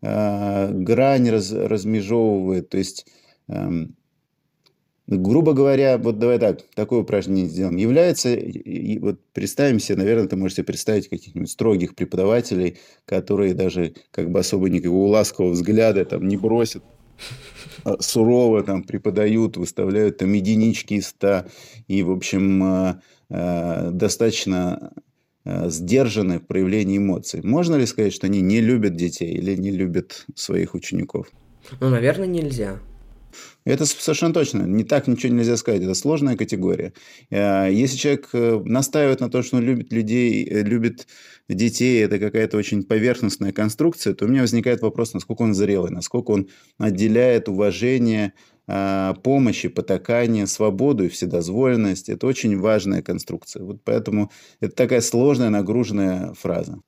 э, 0.01 0.71
грань 0.71 1.30
раз, 1.30 1.51
размежевывает. 1.51 2.69
То 2.69 2.77
есть 2.77 3.06
эм, 3.47 3.95
грубо 5.07 5.53
говоря, 5.53 5.97
вот 5.97 6.19
давай 6.19 6.39
так, 6.39 6.61
такое 6.73 7.01
упражнение 7.01 7.47
сделаем. 7.47 7.77
Является, 7.77 8.33
и 8.33 8.99
вот 8.99 9.19
представим 9.33 9.79
себе, 9.79 9.97
наверное, 9.97 10.27
ты 10.27 10.35
можешь 10.35 10.55
себе 10.55 10.65
представить 10.65 11.09
каких-нибудь 11.09 11.49
строгих 11.49 11.95
преподавателей, 11.95 12.77
которые 13.05 13.53
даже 13.53 13.95
как 14.11 14.31
бы 14.31 14.39
особо 14.39 14.69
никакого 14.69 15.07
ласкового 15.07 15.51
взгляда 15.51 16.05
там 16.05 16.27
не 16.27 16.37
бросят, 16.37 16.83
а 17.83 18.01
сурово 18.01 18.63
там 18.63 18.83
преподают, 18.83 19.57
выставляют 19.57 20.17
там 20.17 20.31
единички 20.33 20.95
из 20.95 21.07
ста, 21.07 21.47
и, 21.87 22.03
в 22.03 22.11
общем, 22.11 22.63
э, 22.63 22.95
э, 23.29 23.89
достаточно 23.91 24.93
э, 25.45 25.69
сдержаны 25.69 26.39
в 26.39 26.47
проявлении 26.47 26.97
эмоций. 26.97 27.41
Можно 27.43 27.75
ли 27.75 27.85
сказать, 27.85 28.13
что 28.13 28.27
они 28.27 28.41
не 28.41 28.61
любят 28.61 28.95
детей 28.95 29.33
или 29.33 29.55
не 29.55 29.71
любят 29.71 30.25
своих 30.35 30.73
учеников? 30.73 31.27
Ну, 31.79 31.89
наверное, 31.89 32.27
нельзя. 32.27 32.79
Это 33.63 33.85
совершенно 33.85 34.33
точно. 34.33 34.63
Не 34.63 34.83
так 34.83 35.07
ничего 35.07 35.33
нельзя 35.33 35.57
сказать. 35.57 35.81
Это 35.81 35.93
сложная 35.93 36.35
категория. 36.35 36.93
Э, 37.29 37.69
если 37.71 37.97
человек 37.97 38.29
э, 38.33 38.61
настаивает 38.65 39.19
на 39.19 39.29
том, 39.29 39.43
что 39.43 39.57
он 39.57 39.63
любит 39.63 39.93
людей, 39.93 40.43
э, 40.45 40.63
любит 40.63 41.07
детей, 41.47 42.03
это 42.03 42.19
какая-то 42.19 42.57
очень 42.57 42.83
поверхностная 42.83 43.51
конструкция, 43.51 44.13
то 44.13 44.25
у 44.25 44.27
меня 44.27 44.41
возникает 44.41 44.81
вопрос, 44.81 45.13
насколько 45.13 45.43
он 45.43 45.53
зрелый, 45.53 45.91
насколько 45.91 46.31
он 46.31 46.49
отделяет 46.77 47.49
уважение, 47.49 48.33
помощи, 49.23 49.67
потакание, 49.67 50.47
свободу 50.47 51.03
и 51.03 51.09
вседозволенность. 51.09 52.07
Это 52.07 52.25
очень 52.25 52.57
важная 52.57 53.01
конструкция. 53.01 53.63
Вот 53.63 53.81
поэтому 53.83 54.31
это 54.61 54.73
такая 54.73 55.01
сложная, 55.01 55.49
нагруженная 55.49 56.33
фраза. 56.35 56.79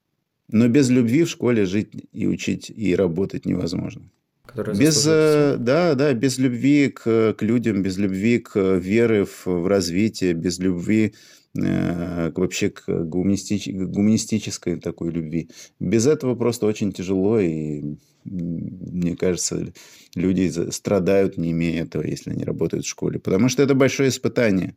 Но 0.49 0.67
без 0.69 0.89
любви 0.89 1.23
в 1.23 1.29
школе 1.29 1.65
жить 1.65 1.91
и 2.13 2.27
учить 2.27 2.69
и 2.69 2.95
работать 2.95 3.45
невозможно 3.45 4.09
которые 4.45 4.77
без, 4.77 5.05
э, 5.07 5.57
да, 5.57 5.95
да, 5.95 6.13
без 6.13 6.37
любви 6.37 6.89
к, 6.89 7.33
к 7.33 7.41
людям, 7.41 7.81
без 7.81 7.97
любви 7.97 8.39
к 8.39 8.59
вере 8.77 9.25
в, 9.25 9.45
в 9.45 9.67
развитие, 9.67 10.33
без 10.33 10.59
любви 10.59 11.13
э, 11.57 12.31
вообще 12.35 12.69
к 12.69 12.83
гуманистич, 12.87 13.69
гуманистической 13.69 14.79
такой 14.79 15.11
любви. 15.11 15.49
Без 15.79 16.07
этого 16.07 16.35
просто 16.35 16.65
очень 16.65 16.91
тяжело 16.91 17.39
и 17.39 17.95
мне 18.25 19.15
кажется, 19.15 19.73
люди 20.15 20.49
страдают, 20.71 21.37
не 21.37 21.51
имея 21.51 21.83
этого, 21.83 22.03
если 22.03 22.31
они 22.31 22.43
работают 22.43 22.85
в 22.85 22.89
школе. 22.89 23.19
Потому 23.19 23.49
что 23.49 23.63
это 23.63 23.75
большое 23.75 24.09
испытание. 24.09 24.75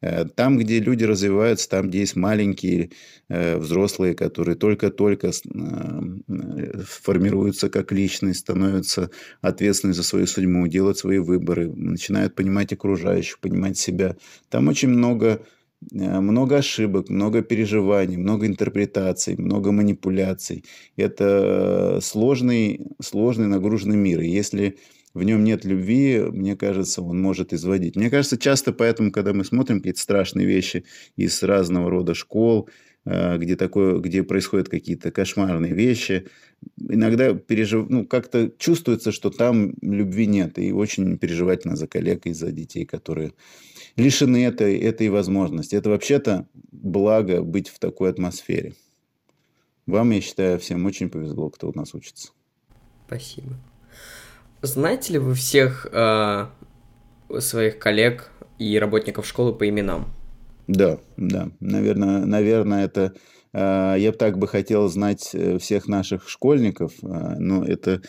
Э, 0.00 0.24
там, 0.24 0.58
где 0.58 0.80
люди 0.80 1.04
развиваются, 1.04 1.68
там, 1.68 1.88
где 1.88 2.00
есть 2.00 2.16
маленькие 2.16 2.90
э, 3.28 3.56
взрослые, 3.56 4.14
которые 4.14 4.56
только-только 4.56 5.28
э, 5.28 6.82
формируются 6.84 7.68
как 7.68 7.92
личность, 7.92 8.40
становятся 8.40 9.10
ответственны 9.40 9.94
за 9.94 10.02
свою 10.02 10.26
судьбу, 10.26 10.66
делают 10.66 10.98
свои 10.98 11.18
выборы, 11.18 11.68
начинают 11.68 12.34
понимать 12.34 12.72
окружающих, 12.72 13.38
понимать 13.38 13.78
себя. 13.78 14.16
Там 14.48 14.68
очень 14.68 14.88
много 14.88 15.42
много 15.80 16.58
ошибок, 16.58 17.08
много 17.08 17.42
переживаний, 17.42 18.16
много 18.16 18.46
интерпретаций, 18.46 19.36
много 19.36 19.72
манипуляций. 19.72 20.64
Это 20.96 22.00
сложный, 22.02 22.80
сложный 23.00 23.46
нагруженный 23.46 23.96
мир. 23.96 24.20
И 24.20 24.28
если 24.28 24.76
в 25.14 25.22
нем 25.22 25.44
нет 25.44 25.64
любви, 25.64 26.20
мне 26.20 26.56
кажется, 26.56 27.02
он 27.02 27.20
может 27.20 27.52
изводить. 27.52 27.96
Мне 27.96 28.10
кажется, 28.10 28.38
часто 28.38 28.72
поэтому, 28.72 29.10
когда 29.10 29.32
мы 29.32 29.44
смотрим 29.44 29.78
какие-то 29.78 30.00
страшные 30.00 30.46
вещи 30.46 30.84
из 31.16 31.42
разного 31.42 31.90
рода 31.90 32.14
школ, 32.14 32.68
э, 33.04 33.38
где, 33.38 33.56
такое, 33.56 33.98
где 33.98 34.22
происходят 34.22 34.68
какие-то 34.68 35.10
кошмарные 35.10 35.72
вещи, 35.72 36.26
иногда 36.76 37.34
пережив... 37.34 37.88
ну, 37.88 38.06
как-то 38.06 38.52
чувствуется, 38.58 39.12
что 39.12 39.30
там 39.30 39.74
любви 39.80 40.26
нет. 40.26 40.58
И 40.58 40.72
очень 40.72 41.18
переживательно 41.18 41.76
за 41.76 41.86
коллег 41.86 42.26
и 42.26 42.32
за 42.32 42.52
детей, 42.52 42.84
которые 42.84 43.32
лишены 43.98 44.46
этой, 44.46 44.78
этой 44.78 45.08
возможности. 45.08 45.74
Это 45.74 45.90
вообще-то 45.90 46.46
благо 46.70 47.42
быть 47.42 47.68
в 47.68 47.78
такой 47.78 48.10
атмосфере. 48.10 48.74
Вам, 49.86 50.10
я 50.10 50.20
считаю, 50.20 50.58
всем 50.58 50.86
очень 50.86 51.10
повезло, 51.10 51.50
кто 51.50 51.68
у 51.68 51.76
нас 51.76 51.94
учится. 51.94 52.30
Спасибо. 53.06 53.56
Знаете 54.62 55.14
ли 55.14 55.18
вы 55.18 55.34
всех 55.34 55.86
э, 55.90 56.46
своих 57.38 57.78
коллег 57.78 58.30
и 58.58 58.78
работников 58.78 59.26
школы 59.26 59.54
по 59.54 59.68
именам? 59.68 60.12
Да, 60.66 60.98
да. 61.16 61.50
Наверное, 61.60 62.26
наверное 62.26 62.84
это 62.84 63.14
э, 63.52 63.94
я 63.98 64.12
бы 64.12 64.18
так 64.18 64.38
бы 64.38 64.46
хотел 64.46 64.88
знать 64.88 65.30
э, 65.32 65.58
всех 65.58 65.88
наших 65.88 66.28
школьников, 66.28 66.92
э, 67.02 67.06
но 67.38 67.64
это, 67.64 68.02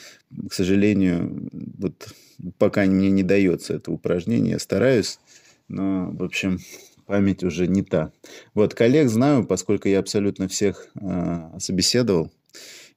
к 0.49 0.53
сожалению, 0.53 1.49
вот 1.77 2.09
пока 2.57 2.83
мне 2.83 3.09
не 3.09 3.23
дается 3.23 3.75
это 3.75 3.91
упражнение. 3.91 4.53
Я 4.53 4.59
стараюсь 4.59 5.19
но, 5.69 6.11
в 6.11 6.23
общем, 6.23 6.59
память 7.05 7.43
уже 7.43 7.67
не 7.67 7.81
та. 7.81 8.11
Вот, 8.53 8.75
коллег 8.75 9.09
знаю, 9.09 9.45
поскольку 9.45 9.87
я 9.87 9.99
абсолютно 9.99 10.47
всех 10.47 10.89
э, 10.99 11.57
собеседовал. 11.59 12.31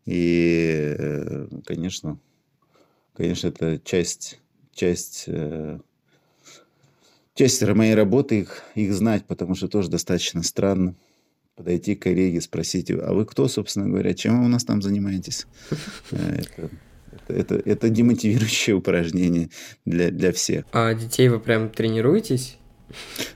И, 0.05 0.97
э, 0.99 1.47
конечно, 1.65 2.19
конечно, 3.15 3.49
это 3.49 3.81
часть, 3.85 4.41
часть, 4.75 5.25
э, 5.29 5.79
часть 7.35 7.63
моей 7.63 7.95
работы 7.95 8.41
их, 8.41 8.63
их 8.75 8.93
знать, 8.93 9.25
потому 9.27 9.55
что 9.55 9.69
тоже 9.69 9.89
достаточно 9.89 10.43
странно 10.43 10.95
подойти 11.55 11.95
к 11.95 12.03
коллеге, 12.03 12.41
спросить, 12.41 12.91
а 12.91 13.13
вы 13.13 13.25
кто, 13.25 13.47
собственно 13.49 13.89
говоря, 13.89 14.15
чем 14.15 14.41
вы 14.41 14.47
у 14.47 14.49
нас 14.49 14.65
там 14.65 14.83
занимаетесь? 14.83 15.47
Э, 16.11 16.41
это, 16.41 16.71
это, 17.13 17.35
это, 17.35 17.55
это 17.65 17.89
демотивирующее 17.89 18.75
упражнение 18.77 19.51
для, 19.85 20.11
для 20.11 20.33
всех. 20.33 20.65
А 20.73 20.93
детей 20.95 21.29
вы 21.29 21.41
прям 21.41 21.71
тренируетесь? 21.71 22.59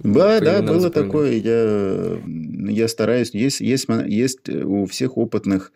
Да, 0.00 0.40
да, 0.40 0.62
было 0.62 0.90
такое. 0.90 1.32
Я, 1.32 2.20
я 2.70 2.88
стараюсь. 2.88 3.30
Есть, 3.30 3.60
есть, 3.60 3.86
есть 4.06 4.48
у 4.48 4.86
всех 4.86 5.16
опытных 5.16 5.72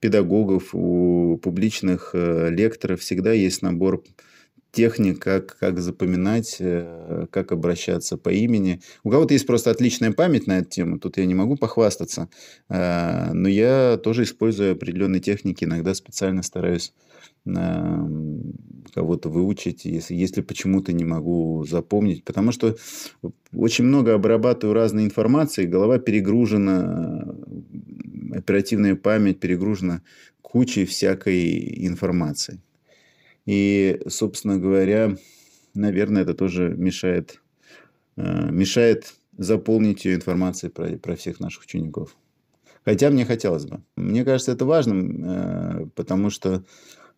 педагогов, 0.00 0.70
у 0.72 1.38
публичных 1.42 2.10
э, 2.12 2.50
лекторов 2.50 3.00
всегда 3.00 3.32
есть 3.32 3.62
набор 3.62 4.02
техник, 4.76 5.18
как, 5.20 5.56
как 5.58 5.80
запоминать, 5.80 6.56
э, 6.60 7.26
как 7.30 7.52
обращаться 7.52 8.18
по 8.18 8.28
имени. 8.28 8.80
У 9.04 9.10
кого-то 9.10 9.32
есть 9.32 9.46
просто 9.46 9.70
отличная 9.70 10.12
память 10.12 10.46
на 10.46 10.58
эту 10.58 10.68
тему, 10.68 10.98
тут 10.98 11.16
я 11.16 11.24
не 11.24 11.34
могу 11.34 11.56
похвастаться, 11.56 12.28
э, 12.68 13.32
но 13.32 13.48
я 13.48 13.96
тоже 13.96 14.24
использую 14.24 14.72
определенные 14.72 15.20
техники, 15.20 15.64
иногда 15.64 15.94
специально 15.94 16.42
стараюсь 16.42 16.92
кого-то 18.92 19.28
выучить, 19.28 19.84
если, 19.84 20.14
если 20.14 20.42
почему-то 20.42 20.92
не 20.92 21.04
могу 21.04 21.64
запомнить. 21.64 22.24
Потому 22.24 22.50
что 22.50 22.76
очень 23.54 23.84
много 23.84 24.14
обрабатываю 24.14 24.74
разной 24.74 25.04
информации, 25.04 25.66
голова 25.66 25.98
перегружена, 25.98 27.34
оперативная 28.32 28.96
память 28.96 29.38
перегружена 29.38 30.02
кучей 30.42 30.84
всякой 30.86 31.86
информации. 31.86 32.60
И, 33.46 34.00
собственно 34.08 34.58
говоря, 34.58 35.16
наверное, 35.74 36.22
это 36.22 36.34
тоже 36.34 36.74
мешает, 36.76 37.40
э, 38.16 38.50
мешает 38.50 39.14
заполнить 39.38 40.04
ее 40.04 40.16
информацией 40.16 40.70
про, 40.70 40.98
про 40.98 41.16
всех 41.16 41.40
наших 41.40 41.64
учеников. 41.64 42.16
Хотя 42.84 43.10
мне 43.10 43.24
хотелось 43.24 43.66
бы. 43.66 43.82
Мне 43.96 44.24
кажется, 44.24 44.52
это 44.52 44.64
важным, 44.64 45.24
э, 45.24 45.86
потому 45.94 46.30
что 46.30 46.64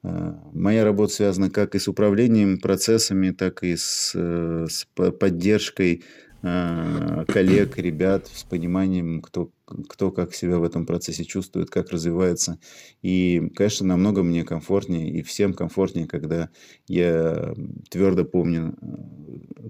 Э, 0.02 0.34
моя 0.52 0.84
работа 0.84 1.12
связана 1.12 1.50
как 1.50 1.74
и 1.74 1.78
с 1.78 1.88
управлением 1.88 2.58
процессами, 2.58 3.30
так 3.30 3.62
и 3.62 3.76
с, 3.76 4.12
с 4.14 4.86
поддержкой 4.94 6.04
коллег, 6.40 7.78
ребят, 7.78 8.28
с 8.28 8.44
пониманием, 8.44 9.20
кто, 9.20 9.50
кто 9.88 10.12
как 10.12 10.34
себя 10.34 10.58
в 10.58 10.62
этом 10.62 10.86
процессе 10.86 11.24
чувствует, 11.24 11.70
как 11.70 11.90
развивается. 11.90 12.58
И, 13.02 13.50
конечно, 13.56 13.86
намного 13.86 14.22
мне 14.22 14.44
комфортнее 14.44 15.10
и 15.10 15.22
всем 15.22 15.52
комфортнее, 15.52 16.06
когда 16.06 16.50
я 16.86 17.54
твердо 17.90 18.24
помню 18.24 18.76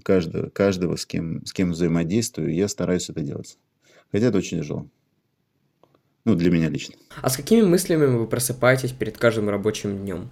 каждого, 0.03 0.49
каждого 0.49 0.95
с, 0.95 1.05
кем, 1.05 1.45
с 1.45 1.53
кем 1.53 1.71
взаимодействую, 1.71 2.51
и 2.51 2.55
я 2.55 2.67
стараюсь 2.67 3.09
это 3.09 3.21
делать. 3.21 3.57
Хотя 4.11 4.27
это 4.27 4.37
очень 4.37 4.59
тяжело. 4.59 4.87
Ну, 6.25 6.35
для 6.35 6.51
меня 6.51 6.69
лично. 6.69 6.95
А 7.21 7.29
с 7.29 7.37
какими 7.37 7.61
мыслями 7.61 8.05
вы 8.05 8.27
просыпаетесь 8.27 8.91
перед 8.91 9.17
каждым 9.17 9.49
рабочим 9.49 9.97
днем? 9.97 10.29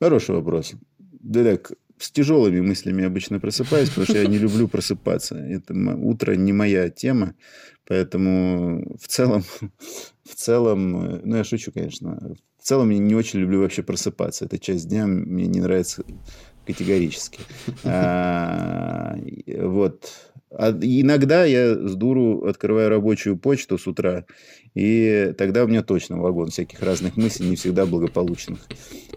Хороший 0.00 0.34
вопрос. 0.34 0.72
Да 0.98 1.44
так, 1.44 1.72
с 1.98 2.10
тяжелыми 2.10 2.60
мыслями 2.60 3.04
обычно 3.04 3.40
просыпаюсь, 3.40 3.88
потому 3.88 4.06
что 4.06 4.18
я 4.18 4.26
не 4.26 4.38
люблю 4.38 4.68
просыпаться. 4.68 5.36
Это 5.36 5.74
утро 5.74 6.32
не 6.32 6.52
моя 6.52 6.90
тема, 6.90 7.34
поэтому 7.86 8.96
в 9.00 9.06
целом, 9.08 9.44
в 10.24 10.34
целом, 10.34 11.20
ну 11.24 11.36
я 11.36 11.44
шучу, 11.44 11.72
конечно, 11.72 12.36
в 12.58 12.64
целом 12.66 12.90
я 12.90 12.98
не 12.98 13.14
очень 13.14 13.40
люблю 13.40 13.60
вообще 13.60 13.82
просыпаться. 13.82 14.44
Эта 14.44 14.58
часть 14.58 14.88
дня 14.88 15.06
мне 15.06 15.46
не 15.46 15.60
нравится 15.60 16.02
категорически. 16.66 17.40
А, 17.84 19.16
вот. 19.46 20.32
А 20.58 20.70
иногда 20.70 21.44
я 21.44 21.74
с 21.74 21.94
дуру 21.94 22.46
открываю 22.46 22.88
рабочую 22.88 23.36
почту 23.36 23.76
с 23.76 23.86
утра, 23.86 24.24
и 24.74 25.34
тогда 25.36 25.64
у 25.64 25.68
меня 25.68 25.82
точно 25.82 26.18
вагон 26.18 26.48
всяких 26.48 26.82
разных 26.82 27.16
мыслей, 27.16 27.50
не 27.50 27.56
всегда 27.56 27.84
благополучных. 27.84 28.60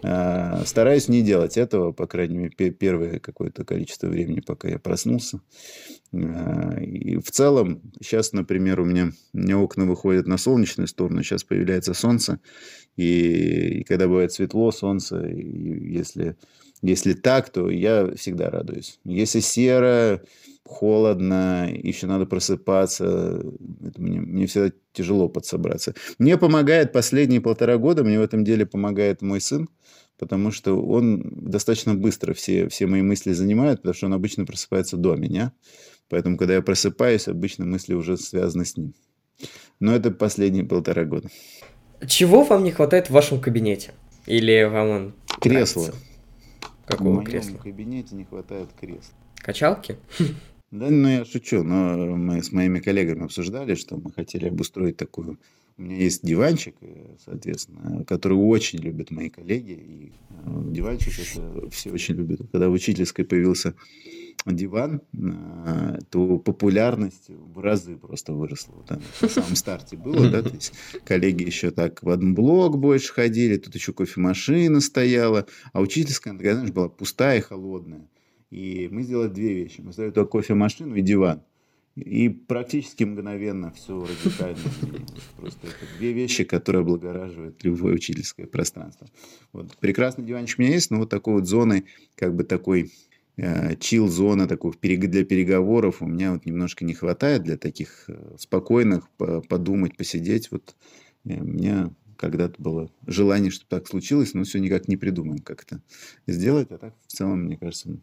А, 0.02 0.62
стараюсь 0.66 1.08
не 1.08 1.22
делать 1.22 1.56
этого, 1.56 1.92
по 1.92 2.06
крайней 2.06 2.36
мере, 2.36 2.70
первое 2.70 3.20
какое-то 3.20 3.64
количество 3.64 4.08
времени, 4.08 4.40
пока 4.40 4.68
я 4.68 4.78
проснулся. 4.78 5.40
А, 6.12 6.78
и 6.78 7.16
в 7.16 7.30
целом, 7.30 7.80
сейчас, 8.02 8.34
например, 8.34 8.80
у 8.80 8.84
меня, 8.84 9.10
у 9.32 9.38
меня 9.38 9.58
окна 9.58 9.86
выходят 9.86 10.26
на 10.26 10.36
солнечную 10.36 10.88
сторону, 10.88 11.22
сейчас 11.22 11.44
появляется 11.44 11.94
солнце, 11.94 12.40
и, 12.96 13.80
и 13.80 13.84
когда 13.84 14.08
бывает 14.08 14.32
светло, 14.32 14.70
солнце, 14.72 15.26
и 15.26 15.94
если, 15.94 16.36
если 16.82 17.12
так, 17.12 17.50
то 17.50 17.68
я 17.68 18.14
всегда 18.16 18.50
радуюсь. 18.50 18.98
Если 19.04 19.40
серо, 19.40 20.22
холодно, 20.64 21.68
еще 21.70 22.06
надо 22.06 22.26
просыпаться. 22.26 23.42
Это 23.84 24.00
мне, 24.00 24.20
мне 24.20 24.46
всегда 24.46 24.72
тяжело 24.92 25.28
подсобраться. 25.28 25.94
Мне 26.18 26.38
помогает 26.38 26.92
последние 26.92 27.40
полтора 27.40 27.76
года, 27.76 28.04
мне 28.04 28.18
в 28.18 28.22
этом 28.22 28.44
деле 28.44 28.64
помогает 28.66 29.20
мой 29.20 29.40
сын, 29.40 29.68
потому 30.18 30.52
что 30.52 30.80
он 30.80 31.22
достаточно 31.50 31.94
быстро 31.94 32.34
все, 32.34 32.68
все 32.68 32.86
мои 32.86 33.02
мысли 33.02 33.32
занимает, 33.32 33.78
потому 33.78 33.94
что 33.94 34.06
он 34.06 34.14
обычно 34.14 34.46
просыпается 34.46 34.96
до 34.96 35.16
меня. 35.16 35.52
Поэтому, 36.08 36.36
когда 36.36 36.54
я 36.54 36.62
просыпаюсь, 36.62 37.28
обычно 37.28 37.64
мысли 37.66 37.94
уже 37.94 38.16
связаны 38.16 38.64
с 38.64 38.76
ним. 38.76 38.94
Но 39.80 39.94
это 39.94 40.10
последние 40.10 40.64
полтора 40.64 41.04
года. 41.04 41.28
Чего 42.06 42.42
вам 42.42 42.64
не 42.64 42.72
хватает 42.72 43.08
в 43.08 43.10
вашем 43.10 43.40
кабинете? 43.40 43.92
Или 44.26 44.64
вам 44.64 44.88
он 44.88 45.14
Кресло. 45.40 45.82
нравится? 45.82 46.09
Какого 46.90 47.08
в 47.08 47.14
моем 47.14 47.26
кресла? 47.26 47.56
кабинете 47.58 48.14
не 48.14 48.24
хватает 48.24 48.68
кресла. 48.78 49.14
Качалки? 49.36 49.96
Да, 50.70 50.88
ну 50.88 51.08
я 51.08 51.24
шучу, 51.24 51.64
но 51.64 52.16
мы 52.16 52.42
с 52.42 52.52
моими 52.52 52.78
коллегами 52.78 53.24
обсуждали, 53.24 53.74
что 53.74 53.96
мы 53.96 54.12
хотели 54.12 54.48
обустроить 54.48 54.96
такую... 54.96 55.38
У 55.80 55.82
меня 55.82 55.96
есть 55.96 56.22
диванчик, 56.22 56.74
э, 56.82 57.16
соответственно, 57.24 58.04
который 58.04 58.34
очень 58.34 58.80
любят 58.80 59.10
мои 59.10 59.30
коллеги. 59.30 59.72
И 59.72 60.12
э, 60.44 60.62
диванчик 60.66 61.14
это 61.18 61.70
все 61.70 61.90
очень 61.90 62.16
любят. 62.16 62.42
Когда 62.52 62.68
в 62.68 62.72
учительской 62.72 63.24
появился 63.24 63.74
диван, 64.44 65.00
э, 65.14 65.98
то 66.10 66.36
популярность 66.36 67.30
в 67.30 67.58
разы 67.60 67.96
просто 67.96 68.34
выросла. 68.34 68.74
Вот 68.74 68.86
там 68.88 69.00
на 69.22 69.28
самом 69.28 69.56
старте 69.56 69.96
было, 69.96 70.28
да, 70.28 70.42
то 70.42 70.54
есть 70.54 70.74
коллеги 71.06 71.44
еще 71.44 71.70
так 71.70 72.02
в 72.02 72.10
один 72.10 72.34
блок 72.34 72.76
больше 72.76 73.14
ходили, 73.14 73.56
тут 73.56 73.74
еще 73.74 73.94
кофемашина 73.94 74.82
стояла, 74.82 75.46
а 75.72 75.80
учительская, 75.80 76.34
она, 76.34 76.42
знаешь, 76.42 76.72
была 76.72 76.90
пустая 76.90 77.38
и 77.38 77.40
холодная. 77.40 78.06
И 78.50 78.86
мы 78.92 79.02
сделали 79.02 79.28
две 79.28 79.54
вещи. 79.54 79.80
Мы 79.80 79.94
сделали 79.94 80.10
только 80.10 80.32
кофемашину 80.32 80.94
и 80.96 81.00
диван. 81.00 81.40
И 81.96 82.28
практически 82.28 83.04
мгновенно 83.04 83.72
все 83.72 84.00
радикально 84.00 84.58
изменилось. 84.80 85.24
Просто 85.36 85.66
это 85.66 85.98
две 85.98 86.12
вещи, 86.12 86.44
которые 86.44 86.82
облагораживают 86.82 87.62
любое 87.64 87.94
учительское 87.94 88.46
пространство. 88.46 89.08
Вот. 89.52 89.76
Прекрасный 89.78 90.24
диванчик 90.24 90.58
у 90.58 90.62
меня 90.62 90.72
есть, 90.72 90.90
но 90.90 90.98
вот 90.98 91.10
такой 91.10 91.34
вот 91.34 91.46
зоны, 91.46 91.84
как 92.14 92.34
бы 92.34 92.44
такой 92.44 92.92
э, 93.36 93.76
чил-зона 93.76 94.46
такой 94.46 94.72
для 94.80 95.24
переговоров 95.24 96.00
у 96.00 96.06
меня 96.06 96.32
вот 96.32 96.46
немножко 96.46 96.84
не 96.84 96.94
хватает 96.94 97.42
для 97.42 97.56
таких 97.56 98.04
э, 98.08 98.36
спокойных, 98.38 99.08
подумать, 99.48 99.96
посидеть. 99.96 100.50
Вот 100.52 100.76
э, 101.24 101.40
у 101.40 101.44
меня 101.44 101.92
когда-то 102.16 102.62
было 102.62 102.90
желание, 103.06 103.50
чтобы 103.50 103.68
так 103.68 103.88
случилось, 103.88 104.34
но 104.34 104.44
все 104.44 104.60
никак 104.60 104.86
не 104.88 104.96
придумаем, 104.96 105.40
как 105.40 105.64
это 105.64 105.82
сделать. 106.26 106.70
А 106.70 106.78
так, 106.78 106.94
в 107.06 107.12
целом, 107.12 107.44
мне 107.44 107.56
кажется, 107.56 107.98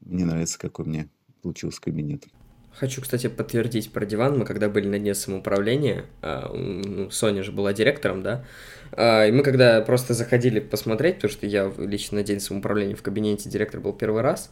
мне 0.00 0.24
нравится, 0.24 0.58
какой 0.58 0.86
мне 0.86 1.08
получился 1.42 1.80
кабинет. 1.80 2.26
Хочу, 2.74 3.02
кстати, 3.02 3.28
подтвердить 3.28 3.92
про 3.92 4.04
диван. 4.06 4.38
Мы 4.38 4.44
когда 4.44 4.68
были 4.68 4.88
на 4.88 4.98
дне 4.98 5.14
самоуправления, 5.14 6.06
а, 6.22 6.52
ну, 6.52 7.10
Соня 7.10 7.42
же 7.42 7.52
была 7.52 7.72
директором, 7.72 8.22
да, 8.22 8.44
а, 8.92 9.26
и 9.26 9.32
мы 9.32 9.42
когда 9.42 9.80
просто 9.82 10.14
заходили 10.14 10.60
посмотреть, 10.60 11.16
потому 11.16 11.32
что 11.32 11.46
я 11.46 11.72
лично 11.78 12.18
на 12.18 12.24
день 12.24 12.40
самоуправления 12.40 12.96
в 12.96 13.02
кабинете 13.02 13.48
директор 13.48 13.80
был 13.80 13.92
первый 13.92 14.22
раз, 14.22 14.50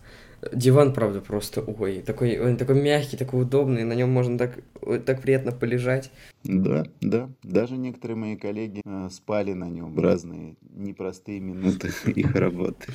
диван, 0.53 0.93
правда, 0.93 1.21
просто, 1.21 1.63
ой, 1.63 2.03
такой, 2.05 2.39
он 2.39 2.57
такой 2.57 2.81
мягкий, 2.81 3.17
такой 3.17 3.43
удобный, 3.43 3.85
на 3.85 3.93
нем 3.93 4.11
можно 4.11 4.39
так, 4.39 4.59
так 5.05 5.23
приятно 5.23 5.53
полежать. 5.53 6.11
Да, 6.45 6.87
да, 7.01 7.29
даже 7.43 7.77
некоторые 7.77 8.17
мои 8.17 8.37
коллеги 8.37 8.81
э, 8.85 9.09
спали 9.11 9.53
на 9.53 9.69
нем 9.69 9.99
разные 9.99 10.57
непростые 10.75 11.41
минуты 11.41 11.91
их 12.07 12.35
работы. 12.35 12.93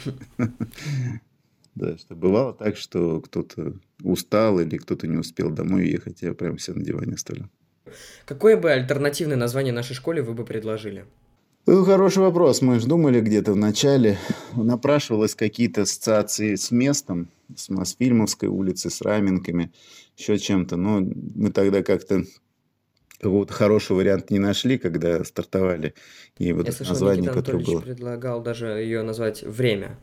Да, 1.76 1.98
что 1.98 2.16
бывало 2.16 2.54
так, 2.54 2.78
что 2.78 3.22
кто-то 3.22 3.74
устал 4.02 4.60
или 4.60 4.78
кто-то 4.78 5.08
не 5.08 5.18
успел 5.18 5.52
домой 5.52 5.88
ехать, 5.88 6.22
я 6.22 6.34
прям 6.34 6.58
все 6.58 6.74
на 6.74 6.84
диване 6.84 7.16
оставлял. 7.16 7.50
Какое 8.26 8.58
бы 8.58 8.72
альтернативное 8.72 9.38
название 9.38 9.74
нашей 9.74 9.94
школе 9.94 10.22
вы 10.22 10.34
бы 10.34 10.46
предложили? 10.46 11.06
Ну, 11.68 11.84
хороший 11.84 12.20
вопрос. 12.20 12.62
Мы 12.62 12.80
же 12.80 12.88
думали 12.88 13.20
где-то 13.22 13.54
в 13.54 13.56
начале. 13.56 14.18
Напрашивалось 14.56 15.36
какие-то 15.36 15.82
ассоциации 15.82 16.56
с 16.56 16.72
местом, 16.72 17.30
с 17.56 17.70
Мосфильмовской 17.70 18.50
улицы, 18.50 18.90
с 18.90 19.02
Раменками, 19.02 19.72
еще 20.16 20.38
чем-то. 20.38 20.78
Но 20.78 21.02
мы 21.02 21.52
тогда 21.52 21.82
как-то 21.82 22.24
какого-то 23.20 23.52
хорошего 23.54 23.98
варианта 23.98 24.32
не 24.34 24.40
нашли, 24.40 24.78
когда 24.78 25.24
стартовали. 25.24 25.96
И 26.38 26.54
вот 26.54 26.68
Я 26.68 26.72
слышал, 26.72 26.94
название, 26.94 27.24
Никита 27.24 27.40
которое 27.40 27.66
было. 27.66 27.82
предлагал 27.82 28.44
даже 28.44 28.68
ее 28.68 29.02
назвать 29.02 29.42
«Время». 29.44 29.98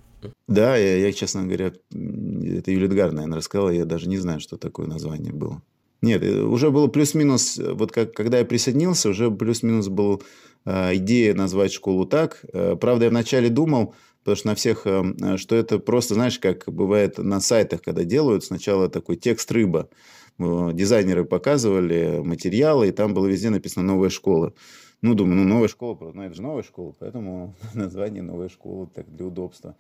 Да, 0.49 0.77
я, 0.77 0.97
я, 0.97 1.13
честно 1.13 1.45
говоря, 1.45 1.67
это 1.67 2.71
Юлия 2.71 2.87
Эдгар, 2.87 3.13
наверное, 3.13 3.39
рассказала, 3.39 3.71
я 3.71 3.85
даже 3.85 4.09
не 4.09 4.19
знаю, 4.19 4.41
что 4.41 4.57
такое 4.57 4.87
название 4.87 5.33
было. 5.33 5.63
Нет, 6.03 6.23
э, 6.23 6.43
уже 6.43 6.71
было 6.71 6.89
плюс-минус, 6.89 7.59
вот 7.59 7.93
как, 7.93 8.13
когда 8.13 8.39
я 8.39 8.45
присоединился, 8.45 9.11
уже 9.11 9.31
плюс-минус 9.31 9.89
была 9.89 10.19
э, 10.65 10.97
идея 10.97 11.35
назвать 11.35 11.73
школу 11.73 12.07
так. 12.07 12.45
Э, 12.53 12.77
правда, 12.77 13.05
я 13.05 13.11
вначале 13.11 13.49
думал, 13.49 13.95
потому 14.21 14.37
что 14.37 14.49
на 14.49 14.55
всех, 14.55 14.83
э, 14.85 15.37
что 15.37 15.57
это 15.57 15.79
просто, 15.79 16.15
знаешь, 16.15 16.39
как 16.39 16.65
бывает 16.67 17.19
на 17.19 17.41
сайтах, 17.41 17.83
когда 17.83 18.05
делают, 18.05 18.45
сначала 18.45 18.89
такой 18.89 19.17
текст 19.17 19.51
рыба. 19.53 19.89
Э, 20.39 20.71
дизайнеры 20.73 21.25
показывали 21.25 22.21
материалы, 22.23 22.89
и 22.89 22.93
там 22.93 23.15
было 23.15 23.27
везде 23.27 23.51
написано 23.51 23.85
«Новая 23.85 24.11
школа». 24.11 24.55
Ну, 25.03 25.15
думаю, 25.15 25.35
ну, 25.35 25.45
новая 25.45 25.67
школа, 25.67 26.13
ну, 26.15 26.23
это 26.23 26.37
же 26.37 26.43
новая 26.43 26.63
школа, 26.63 26.95
поэтому 26.97 27.57
название 27.75 28.23
новая 28.23 28.49
школа 28.49 28.89
так 28.95 29.13
для 29.13 29.27
удобства. 29.27 29.75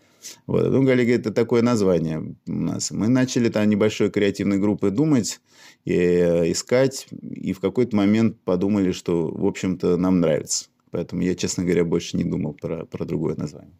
Вот. 0.48 0.68
Ну, 0.68 0.84
коллега, 0.84 1.12
это 1.12 1.32
такое 1.32 1.62
название 1.62 2.34
у 2.48 2.52
нас. 2.52 2.90
Мы 2.90 3.06
начали 3.06 3.48
там 3.48 3.68
небольшой 3.68 4.10
креативной 4.10 4.58
группой 4.58 4.90
думать, 4.90 5.40
и 5.84 5.94
э, 5.94 6.50
искать, 6.50 7.06
и 7.22 7.52
в 7.52 7.60
какой-то 7.60 7.96
момент 7.96 8.40
подумали, 8.44 8.90
что, 8.90 9.28
в 9.28 9.46
общем-то, 9.46 9.96
нам 9.96 10.18
нравится. 10.18 10.66
Поэтому 10.90 11.22
я, 11.22 11.36
честно 11.36 11.62
говоря, 11.62 11.84
больше 11.84 12.16
не 12.16 12.24
думал 12.24 12.54
про, 12.54 12.84
про 12.84 13.04
другое 13.04 13.36
название. 13.36 13.78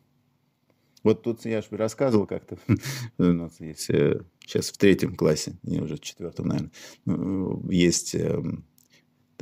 Вот 1.03 1.23
тут 1.23 1.45
я 1.45 1.63
же 1.63 1.69
рассказывал 1.73 2.27
как-то, 2.27 2.59
у 3.19 3.25
нас 3.25 3.61
есть 3.61 3.91
сейчас 4.47 4.71
в 4.71 4.79
третьем 4.79 5.17
классе, 5.17 5.59
не 5.63 5.81
уже 5.81 5.97
в 5.97 6.01
четвертом, 6.01 6.49
наверное, 6.49 6.71
ну, 7.05 7.69
есть 7.71 8.15
эм, 8.15 8.65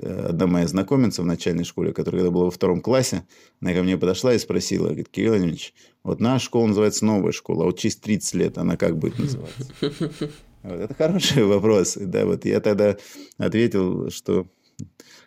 одна 0.03 0.47
моя 0.47 0.67
знакомица 0.67 1.23
в 1.23 1.27
начальной 1.27 1.65
школе, 1.65 1.93
которая 1.93 2.23
когда 2.23 2.31
была 2.31 2.45
во 2.47 2.51
втором 2.51 2.81
классе, 2.81 3.27
она 3.61 3.75
ко 3.75 3.83
мне 3.83 3.99
подошла 3.99 4.35
и 4.35 4.39
спросила, 4.39 4.87
говорит, 4.87 5.09
Кирилл 5.09 5.37
Ильич, 5.37 5.75
вот 6.03 6.21
наша 6.21 6.45
школа 6.47 6.69
называется 6.69 7.05
новая 7.05 7.33
школа, 7.33 7.65
а 7.65 7.67
вот 7.67 7.79
через 7.79 7.97
30 7.97 8.35
лет 8.35 8.59
она 8.59 8.77
как 8.77 8.99
будет 8.99 9.19
называться? 9.19 9.67
Вот, 10.63 10.79
это 10.79 10.93
хороший 10.93 11.45
вопрос. 11.47 11.97
Да, 11.99 12.27
вот 12.27 12.45
я 12.45 12.61
тогда 12.61 12.97
ответил, 13.39 14.11
что 14.11 14.47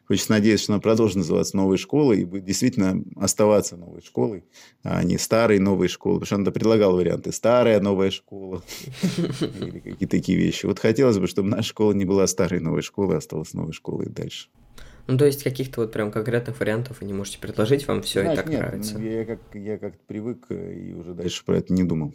Хочется 0.08 0.32
надеяться, 0.32 0.66
что 0.66 0.74
она 0.74 0.82
продолжит 0.82 1.18
называться 1.18 1.56
новой 1.56 1.78
школой 1.78 2.22
и 2.22 2.26
будет 2.26 2.44
действительно 2.44 3.04
оставаться 3.16 3.78
новой 3.78 4.02
школой, 4.02 4.44
а 4.84 5.02
не 5.04 5.18
старой 5.18 5.60
новой 5.60 5.88
школой. 5.88 6.16
Потому 6.16 6.26
что 6.26 6.36
она 6.36 6.52
предлагала 6.52 6.96
варианты 6.96 7.32
старая 7.32 7.80
новая 7.80 8.12
школа 8.12 8.64
или 9.62 9.80
какие-то 9.80 10.08
такие 10.08 10.38
вещи. 10.38 10.66
Вот 10.66 10.80
хотелось 10.80 11.20
бы, 11.20 11.28
чтобы 11.28 11.50
наша 11.50 11.70
школа 11.70 11.94
не 11.94 12.06
была 12.06 12.28
старой 12.28 12.60
новой 12.60 12.82
школой, 12.82 13.16
а 13.16 13.18
осталась 13.20 13.54
новой 13.54 13.72
школой 13.72 14.08
дальше. 14.08 14.50
Ну, 15.08 15.18
то 15.18 15.26
есть 15.26 15.44
каких-то 15.44 15.82
вот 15.82 15.92
прям 15.92 16.12
конкретных 16.12 16.60
вариантов 16.60 17.02
вы 17.02 17.08
не 17.08 17.14
можете 17.14 17.38
предложить, 17.38 17.88
вам 17.88 18.02
все 18.02 18.22
Знаешь, 18.22 18.40
и 18.40 18.42
так 18.42 18.50
нет, 18.52 18.60
нравится. 18.62 18.98
ну, 18.98 19.06
Я 19.06 19.26
как, 19.26 19.40
я 19.54 19.78
как 19.78 20.00
привык 20.02 20.46
э, 20.50 20.74
и 20.74 20.94
уже 20.94 21.14
дальше 21.14 21.44
про 21.44 21.58
это 21.58 21.74
не 21.74 21.84
думал. 21.84 22.14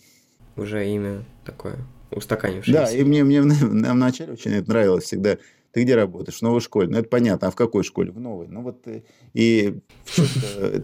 Уже 0.56 0.86
имя 0.88 1.24
такое 1.44 1.76
устаканившееся. 2.10 2.72
Да, 2.72 2.90
и 2.90 3.04
мне, 3.04 3.24
мне 3.24 3.42
в, 3.42 3.46
в 3.46 3.94
начале 3.94 4.32
очень 4.32 4.52
это 4.52 4.70
нравилось 4.70 5.04
всегда. 5.04 5.36
Ты 5.78 5.84
где 5.84 5.94
работаешь? 5.94 6.38
В 6.38 6.42
новой 6.42 6.60
школе. 6.60 6.88
Ну, 6.88 6.98
это 6.98 7.08
понятно. 7.08 7.46
А 7.46 7.50
в 7.52 7.54
какой 7.54 7.84
школе? 7.84 8.10
В 8.10 8.18
новой. 8.18 8.48
Ну, 8.48 8.62
вот 8.62 8.84
э, 8.88 9.02
и 9.32 9.78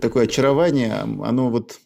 такое 0.00 0.26
очарование, 0.26 0.92
оно 0.92 1.50
вот 1.50 1.80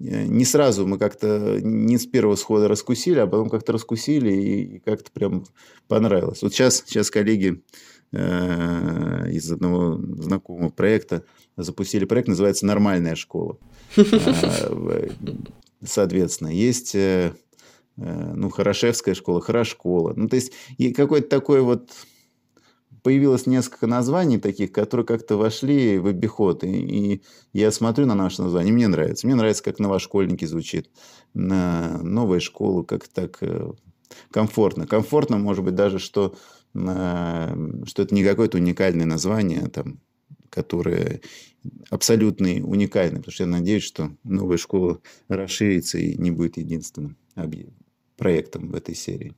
не 0.00 0.44
сразу 0.44 0.84
мы 0.84 0.98
как-то 0.98 1.60
не 1.62 1.96
с 1.96 2.06
первого 2.06 2.34
схода 2.34 2.66
раскусили, 2.66 3.20
а 3.20 3.28
потом 3.28 3.50
как-то 3.50 3.72
раскусили 3.72 4.32
и, 4.32 4.62
и 4.62 4.78
как-то 4.80 5.12
прям 5.12 5.44
понравилось. 5.86 6.42
Вот 6.42 6.52
сейчас, 6.52 6.82
сейчас 6.84 7.08
коллеги 7.08 7.62
э, 8.10 9.30
из 9.30 9.52
одного 9.52 10.00
знакомого 10.20 10.70
проекта 10.70 11.22
запустили 11.56 12.04
проект, 12.04 12.26
называется 12.26 12.66
«Нормальная 12.66 13.14
школа». 13.14 13.58
А, 13.96 15.06
соответственно, 15.84 16.48
есть 16.48 16.96
э, 16.96 17.32
э, 17.96 18.32
ну, 18.34 18.50
Хорошевская 18.50 19.14
школа, 19.14 19.40
Хорошкола. 19.40 20.14
Ну, 20.16 20.28
то 20.28 20.34
есть, 20.34 20.52
какой-то 20.96 21.28
такой 21.28 21.60
вот 21.60 21.90
появилось 23.02 23.46
несколько 23.46 23.86
названий 23.86 24.38
таких, 24.38 24.72
которые 24.72 25.06
как-то 25.06 25.36
вошли 25.36 25.98
в 25.98 26.06
обиход. 26.06 26.64
И, 26.64 26.68
и 27.14 27.22
я 27.52 27.70
смотрю 27.70 28.06
на 28.06 28.14
наши 28.14 28.42
названия, 28.42 28.72
мне 28.72 28.88
нравится. 28.88 29.26
Мне 29.26 29.36
нравится, 29.36 29.62
как 29.62 29.78
новошкольники 29.78 30.44
звучит. 30.44 30.90
На 31.34 31.98
новая 32.02 32.40
школа, 32.40 32.82
как 32.82 33.08
так 33.08 33.38
э, 33.42 33.72
комфортно. 34.30 34.86
Комфортно, 34.86 35.38
может 35.38 35.64
быть, 35.64 35.74
даже, 35.74 35.98
что, 35.98 36.36
что 36.74 38.02
это 38.02 38.14
не 38.14 38.24
какое-то 38.24 38.58
уникальное 38.58 39.06
название, 39.06 39.68
там, 39.68 40.00
которое 40.50 41.20
абсолютно 41.90 42.48
уникальное. 42.48 43.18
Потому 43.18 43.32
что 43.32 43.44
я 43.44 43.50
надеюсь, 43.50 43.84
что 43.84 44.10
новая 44.24 44.56
школа 44.56 45.00
расширится 45.28 45.98
и 45.98 46.16
не 46.16 46.30
будет 46.30 46.56
единственным 46.56 47.16
проектом 48.16 48.68
в 48.68 48.74
этой 48.74 48.94
серии. 48.94 49.34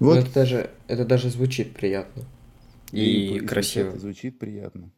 Вот. 0.00 0.16
это 0.16 0.32
даже, 0.32 0.70
это 0.88 1.04
даже 1.04 1.28
звучит 1.28 1.74
приятно. 1.74 2.24
И, 2.92 3.36
и 3.36 3.40
красиво. 3.40 3.98
Звучит 3.98 4.38
приятно. 4.38 4.90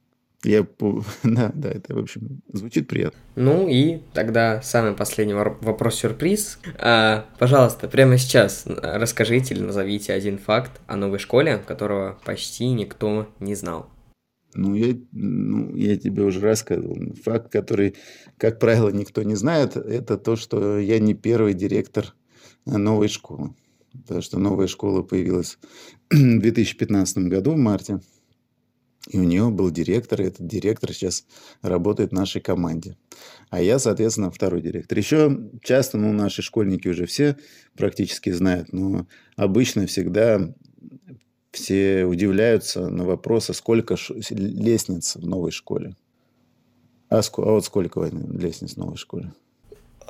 Я, 0.44 0.66
да, 1.22 1.52
да, 1.54 1.70
это, 1.70 1.94
в 1.94 1.98
общем, 1.98 2.42
звучит 2.52 2.88
приятно. 2.88 3.18
Ну 3.36 3.68
и 3.68 4.00
тогда 4.12 4.60
самый 4.62 4.92
последний 4.92 5.34
вопрос-сюрприз. 5.34 6.58
А, 6.78 7.26
пожалуйста, 7.38 7.88
прямо 7.88 8.18
сейчас 8.18 8.64
расскажите 8.66 9.54
или 9.54 9.62
назовите 9.62 10.12
один 10.12 10.38
факт 10.38 10.80
о 10.88 10.96
новой 10.96 11.18
школе, 11.18 11.58
которого 11.58 12.18
почти 12.24 12.66
никто 12.72 13.28
не 13.38 13.54
знал. 13.54 13.88
Ну 14.54 14.74
я, 14.74 14.94
ну, 15.12 15.74
я 15.76 15.96
тебе 15.96 16.24
уже 16.24 16.40
рассказывал. 16.40 16.98
Факт, 17.24 17.50
который, 17.50 17.94
как 18.36 18.58
правило, 18.58 18.90
никто 18.90 19.22
не 19.22 19.36
знает, 19.36 19.76
это 19.76 20.18
то, 20.18 20.36
что 20.36 20.78
я 20.78 20.98
не 20.98 21.14
первый 21.14 21.54
директор 21.54 22.14
новой 22.66 23.08
школы. 23.08 23.54
Потому 23.92 24.22
что 24.22 24.38
новая 24.38 24.66
школа 24.66 25.02
появилась 25.02 25.58
2015 26.12 27.18
году, 27.28 27.52
в 27.52 27.56
марте. 27.56 28.00
И 29.08 29.18
у 29.18 29.24
нее 29.24 29.50
был 29.50 29.70
директор, 29.70 30.20
и 30.20 30.26
этот 30.26 30.46
директор 30.46 30.92
сейчас 30.92 31.24
работает 31.60 32.10
в 32.10 32.14
нашей 32.14 32.40
команде. 32.40 32.96
А 33.50 33.60
я, 33.60 33.78
соответственно, 33.78 34.30
второй 34.30 34.62
директор. 34.62 34.96
Еще 34.96 35.50
часто, 35.62 35.98
ну, 35.98 36.12
наши 36.12 36.40
школьники 36.40 36.86
уже 36.86 37.06
все 37.06 37.36
практически 37.76 38.30
знают, 38.30 38.72
но 38.72 39.06
обычно 39.36 39.86
всегда 39.86 40.54
все 41.50 42.04
удивляются 42.04 42.88
на 42.88 43.04
вопрос, 43.04 43.50
а 43.50 43.54
сколько 43.54 43.96
лестниц 44.30 45.16
в 45.16 45.26
новой 45.26 45.50
школе? 45.50 45.96
А, 47.08 47.18
ск- 47.18 47.42
а 47.42 47.50
вот 47.50 47.64
сколько 47.64 48.00
лестниц 48.02 48.74
в 48.74 48.76
новой 48.76 48.96
школе? 48.96 49.32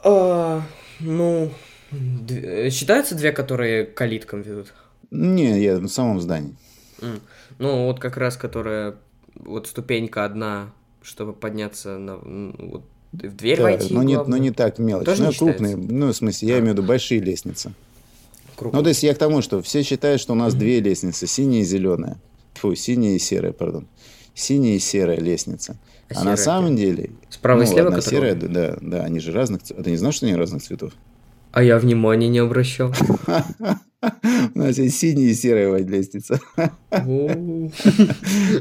А, 0.04 0.62
ну, 1.00 1.50
Д- 1.90 2.70
считаются 2.70 3.14
две, 3.14 3.32
которые 3.32 3.84
калиткам 3.84 4.42
ведут? 4.42 4.72
Не, 5.12 5.62
я 5.62 5.76
в 5.76 5.88
самом 5.88 6.20
здании. 6.20 6.56
Mm. 7.00 7.20
Ну, 7.58 7.86
вот 7.86 8.00
как 8.00 8.16
раз, 8.16 8.36
которая... 8.36 8.96
Вот 9.34 9.66
ступенька 9.66 10.24
одна, 10.24 10.72
чтобы 11.02 11.34
подняться 11.34 11.98
на... 11.98 12.16
Вот, 12.16 12.82
в 13.12 13.36
дверь 13.36 13.58
да, 13.58 13.64
войти, 13.64 13.92
но 13.92 14.02
не, 14.02 14.20
но 14.22 14.38
не 14.38 14.50
так 14.52 14.78
мелочь. 14.78 15.04
Тоже 15.04 15.24
ну, 15.24 15.32
крупные, 15.32 15.76
ну, 15.76 16.08
в 16.08 16.16
смысле, 16.16 16.48
я 16.48 16.54
а. 16.54 16.58
имею 16.60 16.72
в 16.72 16.78
виду 16.78 16.88
большие 16.88 17.20
лестницы. 17.20 17.74
Крупные. 18.56 18.78
Ну, 18.78 18.82
то 18.82 18.88
есть 18.88 19.02
я 19.02 19.14
к 19.14 19.18
тому, 19.18 19.42
что 19.42 19.60
все 19.60 19.82
считают, 19.82 20.18
что 20.20 20.32
у 20.32 20.36
нас 20.36 20.54
mm-hmm. 20.54 20.58
две 20.58 20.80
лестницы, 20.80 21.26
синяя 21.26 21.60
и 21.60 21.64
зеленая. 21.64 22.16
Фу, 22.54 22.74
синяя 22.74 23.14
и 23.14 23.18
серая, 23.18 23.52
пардон. 23.52 23.86
Синяя 24.34 24.76
и 24.76 24.78
серая 24.78 25.18
лестница. 25.18 25.76
А, 26.08 26.22
а 26.22 26.24
на 26.24 26.36
самом 26.38 26.74
деле... 26.74 27.10
Справа 27.28 27.58
ну, 27.58 27.64
и 27.64 27.66
слева, 27.66 27.88
ладно, 27.88 28.00
серая, 28.00 28.34
да, 28.34 28.78
да, 28.80 29.04
они 29.04 29.20
же 29.20 29.32
разных. 29.32 29.60
А 29.76 29.82
ты 29.82 29.90
не 29.90 29.96
знал, 29.98 30.12
что 30.12 30.24
они 30.24 30.34
разных 30.34 30.62
цветов? 30.62 30.94
А 31.52 31.62
я 31.62 31.78
внимания 31.78 32.28
не 32.28 32.38
обращал. 32.38 32.94
У 34.54 34.58
нас 34.58 34.78
есть 34.78 34.98
синяя 34.98 35.30
и 35.30 35.34
серая 35.34 35.76
лестница. 35.78 36.40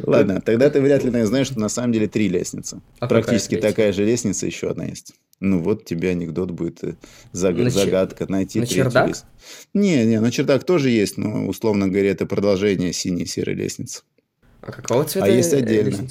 Ладно, 0.04 0.42
тогда 0.42 0.70
ты 0.70 0.82
вряд 0.82 1.04
ли 1.04 1.24
знаешь, 1.24 1.48
что 1.48 1.60
на 1.60 1.70
самом 1.70 1.94
деле 1.94 2.08
три 2.08 2.30
лестницы. 2.30 2.82
А 3.00 3.08
Практически 3.08 3.58
такая 3.58 3.92
же 3.92 4.06
лестница, 4.06 4.46
еще 4.46 4.70
одна 4.70 4.86
есть. 4.86 5.14
Ну 5.40 5.60
вот 5.60 5.86
тебе 5.86 6.12
анекдот 6.12 6.52
будет 6.52 6.84
э, 6.84 6.94
загадка 7.32 8.32
найти 8.32 8.60
на 8.60 8.68
чердак? 8.68 9.08
Лестницу. 9.08 9.26
Не, 9.74 10.06
не, 10.06 10.22
на 10.22 10.30
чердак 10.30 10.64
тоже 10.64 10.92
есть, 10.92 11.18
но 11.18 11.48
условно 11.48 11.88
говоря, 11.88 12.12
это 12.12 12.28
продолжение 12.28 12.94
синей 12.94 13.24
и 13.24 13.26
серой 13.26 13.56
лестницы. 13.56 14.04
А 14.62 14.72
какого 14.72 15.04
цвета? 15.06 15.26
А 15.26 15.30
есть 15.30 15.52
отдельно. 15.54 16.08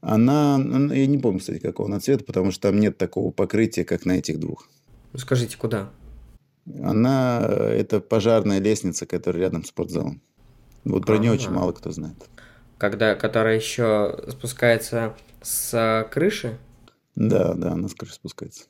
Она, 0.00 0.60
я 0.92 1.06
не 1.06 1.18
помню, 1.18 1.38
кстати, 1.38 1.58
какого 1.58 1.88
она 1.88 2.00
цвета, 2.00 2.24
потому 2.24 2.50
что 2.50 2.62
там 2.62 2.80
нет 2.80 2.98
такого 2.98 3.30
покрытия, 3.30 3.84
как 3.84 4.04
на 4.04 4.18
этих 4.18 4.40
двух. 4.40 4.68
Ну, 5.12 5.20
скажите, 5.20 5.56
куда? 5.56 5.90
Она, 6.82 7.40
это 7.48 8.00
пожарная 8.00 8.58
лестница, 8.58 9.06
которая 9.06 9.42
рядом 9.42 9.64
с 9.64 9.68
спортзалом. 9.68 10.20
Вот 10.84 11.06
про 11.06 11.18
нее 11.18 11.32
очень 11.32 11.50
мало 11.50 11.72
кто 11.72 11.90
знает. 11.90 12.16
Когда, 12.78 13.14
которая 13.14 13.56
еще 13.56 14.18
спускается 14.28 15.14
с 15.42 16.06
крыши? 16.10 16.58
Да, 17.14 17.54
да, 17.54 17.72
она 17.72 17.88
с 17.88 17.94
крыши 17.94 18.14
спускается. 18.14 18.64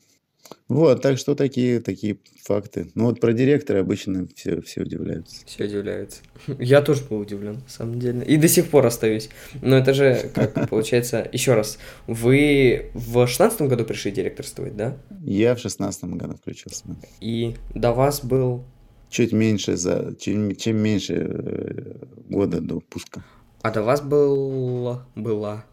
Вот, 0.67 1.01
так 1.01 1.17
что 1.17 1.33
такие, 1.33 1.79
такие 1.79 2.17
факты. 2.43 2.91
Ну 2.93 3.05
вот 3.05 3.21
про 3.21 3.33
директора 3.33 3.79
обычно 3.79 4.27
все, 4.35 4.61
все 4.61 4.81
удивляются. 4.81 5.45
Все 5.45 5.65
удивляются. 5.65 6.21
Я 6.59 6.81
тоже 6.81 7.03
был 7.05 7.19
удивлен, 7.19 7.55
на 7.55 7.69
самом 7.69 7.99
деле. 7.99 8.23
И 8.25 8.37
до 8.37 8.47
сих 8.47 8.69
пор 8.69 8.85
остаюсь. 8.85 9.29
Но 9.61 9.77
это 9.77 9.93
же, 9.93 10.29
как 10.33 10.69
получается, 10.69 11.27
еще 11.31 11.53
раз, 11.53 11.77
вы 12.05 12.91
в 12.93 13.27
шестнадцатом 13.27 13.69
году 13.69 13.85
пришли 13.85 14.11
директорствовать, 14.11 14.75
да? 14.75 14.97
Я 15.23 15.55
в 15.55 15.59
шестнадцатом 15.59 16.17
году 16.17 16.35
включился. 16.35 16.83
И 17.21 17.55
до 17.73 17.93
вас 17.93 18.23
был... 18.23 18.65
Чуть 19.09 19.31
меньше, 19.31 19.77
за, 19.77 20.15
чем, 20.19 20.53
чем 20.57 20.77
меньше 20.77 21.13
э, 21.13 21.95
года 22.27 22.59
до 22.59 22.81
пуска. 22.81 23.23
А 23.61 23.71
до 23.71 23.81
вас 23.81 24.01
был... 24.01 24.99
была? 25.15 25.63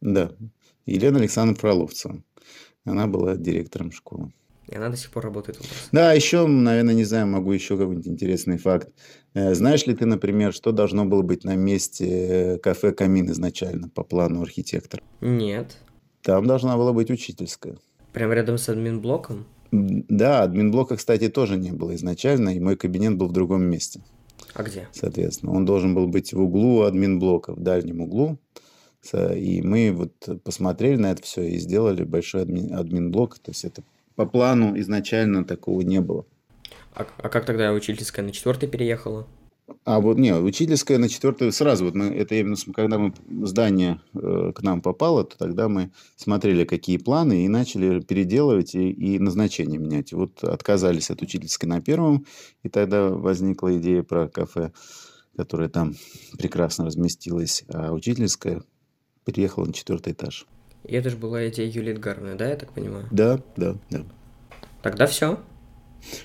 Да. 0.00 0.32
Елена 0.86 1.18
Александровна 1.18 1.60
Фроловцева. 1.60 2.22
Она 2.90 3.06
была 3.06 3.36
директором 3.36 3.92
школы. 3.92 4.32
И 4.68 4.76
она 4.76 4.90
до 4.90 4.96
сих 4.96 5.10
пор 5.10 5.24
работает 5.24 5.58
у 5.58 5.62
вас. 5.62 5.88
Да, 5.92 6.12
еще, 6.12 6.46
наверное, 6.46 6.94
не 6.94 7.04
знаю, 7.04 7.26
могу 7.26 7.52
еще 7.52 7.78
какой-нибудь 7.78 8.06
интересный 8.06 8.58
факт. 8.58 8.90
Э, 9.32 9.54
знаешь 9.54 9.86
ли 9.86 9.94
ты, 9.94 10.04
например, 10.04 10.52
что 10.52 10.72
должно 10.72 11.06
было 11.06 11.22
быть 11.22 11.44
на 11.44 11.56
месте 11.56 12.06
э, 12.06 12.58
кафе 12.58 12.92
«Камин» 12.92 13.30
изначально 13.30 13.88
по 13.88 14.04
плану 14.04 14.42
архитектора? 14.42 15.02
Нет. 15.22 15.78
Там 16.22 16.46
должна 16.46 16.76
была 16.76 16.92
быть 16.92 17.10
учительская. 17.10 17.78
Прямо 18.12 18.34
рядом 18.34 18.58
с 18.58 18.68
админблоком? 18.68 19.46
Да, 19.70 20.42
админблока, 20.42 20.96
кстати, 20.96 21.28
тоже 21.28 21.56
не 21.56 21.72
было 21.72 21.94
изначально, 21.94 22.50
и 22.50 22.60
мой 22.60 22.76
кабинет 22.76 23.16
был 23.16 23.28
в 23.28 23.32
другом 23.32 23.64
месте. 23.64 24.00
А 24.54 24.62
где? 24.62 24.88
Соответственно, 24.92 25.52
он 25.52 25.64
должен 25.64 25.94
был 25.94 26.08
быть 26.08 26.32
в 26.32 26.40
углу 26.40 26.82
админблока, 26.82 27.54
в 27.54 27.60
дальнем 27.60 28.00
углу. 28.00 28.38
И 29.14 29.62
мы 29.62 29.92
вот 29.92 30.42
посмотрели 30.42 30.96
на 30.96 31.12
это 31.12 31.22
все 31.22 31.42
и 31.42 31.58
сделали 31.58 32.04
большой 32.04 32.42
админ, 32.42 32.74
админ-блок. 32.74 33.38
То 33.38 33.50
есть 33.50 33.64
это 33.64 33.82
по 34.16 34.26
плану 34.26 34.78
изначально 34.78 35.44
такого 35.44 35.80
не 35.82 36.00
было. 36.00 36.26
А, 36.94 37.06
а 37.18 37.28
как 37.28 37.46
тогда 37.46 37.72
учительская 37.72 38.24
на 38.24 38.32
четвертый 38.32 38.68
переехала? 38.68 39.26
А 39.84 40.00
вот 40.00 40.18
не, 40.18 40.34
учительская 40.34 40.98
на 40.98 41.08
четвертую 41.08 41.52
сразу. 41.52 41.84
Вот 41.84 41.94
мы 41.94 42.06
это 42.06 42.34
именно 42.34 42.56
когда 42.74 42.98
мы 42.98 43.12
здание 43.46 44.00
э, 44.14 44.52
к 44.54 44.62
нам 44.62 44.80
попало, 44.80 45.24
то 45.24 45.36
тогда 45.36 45.68
мы 45.68 45.92
смотрели 46.16 46.64
какие 46.64 46.96
планы 46.96 47.44
и 47.44 47.48
начали 47.48 48.00
переделывать 48.00 48.74
и, 48.74 48.90
и 48.90 49.18
назначение 49.18 49.78
менять. 49.78 50.12
И 50.12 50.14
вот 50.14 50.42
отказались 50.42 51.10
от 51.10 51.22
учительской 51.22 51.68
на 51.68 51.80
первом, 51.80 52.26
и 52.62 52.68
тогда 52.68 53.08
возникла 53.08 53.76
идея 53.78 54.02
про 54.02 54.28
кафе, 54.28 54.72
которое 55.36 55.68
там 55.68 55.94
прекрасно 56.38 56.86
разместилось, 56.86 57.64
а 57.68 57.92
учительская 57.92 58.62
переехала 59.28 59.66
на 59.66 59.72
четвертый 59.72 60.14
этаж. 60.14 60.46
И 60.84 60.94
это 60.94 61.10
же 61.10 61.16
была 61.16 61.46
идея 61.48 61.70
Юлии 61.70 61.92
Эдгаровны, 61.92 62.34
да, 62.34 62.48
я 62.48 62.56
так 62.56 62.72
понимаю? 62.72 63.06
Да, 63.10 63.40
да, 63.56 63.76
да. 63.90 64.04
Тогда 64.82 65.06
все. 65.06 65.38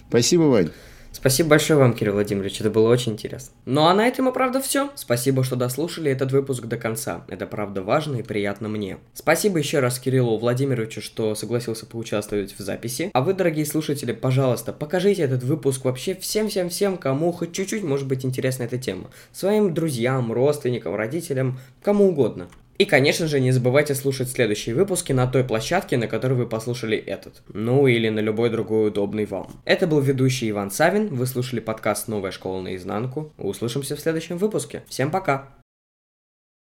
Спасибо, 0.07 0.43
Вань. 0.43 0.69
Спасибо 1.11 1.49
большое 1.49 1.77
вам, 1.77 1.93
Кирилл 1.93 2.13
Владимирович, 2.13 2.59
это 2.59 2.71
было 2.71 2.89
очень 2.89 3.13
интересно. 3.13 3.53
Ну 3.65 3.85
а 3.85 3.93
на 3.93 4.07
этом 4.07 4.27
и 4.27 4.33
правда 4.33 4.59
все. 4.59 4.89
Спасибо, 4.95 5.43
что 5.43 5.55
дослушали 5.55 6.11
этот 6.11 6.31
выпуск 6.31 6.65
до 6.65 6.75
конца. 6.75 7.23
Это 7.27 7.45
правда 7.45 7.83
важно 7.83 8.17
и 8.17 8.23
приятно 8.23 8.67
мне. 8.67 8.97
Спасибо 9.13 9.59
еще 9.59 9.79
раз 9.79 9.99
Кириллу 9.99 10.37
Владимировичу, 10.39 11.01
что 11.01 11.35
согласился 11.35 11.85
поучаствовать 11.85 12.57
в 12.57 12.59
записи. 12.61 13.11
А 13.13 13.21
вы, 13.21 13.35
дорогие 13.35 13.65
слушатели, 13.65 14.11
пожалуйста, 14.11 14.73
покажите 14.73 15.21
этот 15.21 15.43
выпуск 15.43 15.85
вообще 15.85 16.15
всем-всем-всем, 16.15 16.97
кому 16.97 17.31
хоть 17.31 17.53
чуть-чуть 17.53 17.83
может 17.83 18.07
быть 18.07 18.25
интересна 18.25 18.63
эта 18.63 18.79
тема. 18.79 19.11
Своим 19.31 19.73
друзьям, 19.73 20.33
родственникам, 20.33 20.95
родителям, 20.95 21.59
кому 21.83 22.09
угодно. 22.09 22.49
И, 22.83 22.85
конечно 22.85 23.27
же, 23.27 23.39
не 23.39 23.53
забывайте 23.53 23.95
слушать 23.95 24.29
следующие 24.29 24.75
выпуски 24.75 25.13
на 25.13 25.25
той 25.25 25.45
площадке, 25.45 25.95
на 25.95 26.07
которой 26.07 26.33
вы 26.33 26.45
послушали 26.45 26.97
этот. 26.97 27.41
Ну 27.47 27.87
или 27.87 28.09
на 28.09 28.19
любой 28.19 28.49
другой 28.49 28.89
удобный 28.89 29.23
вам. 29.23 29.61
Это 29.63 29.87
был 29.87 30.01
ведущий 30.01 30.49
Иван 30.49 30.69
Савин. 30.69 31.07
Вы 31.07 31.25
слушали 31.25 31.61
подкаст 31.61 32.09
«Новая 32.09 32.31
школа 32.31 32.61
наизнанку». 32.61 33.31
Услышимся 33.37 33.95
в 33.95 34.01
следующем 34.01 34.37
выпуске. 34.37 34.83
Всем 34.89 35.11
пока! 35.11 35.62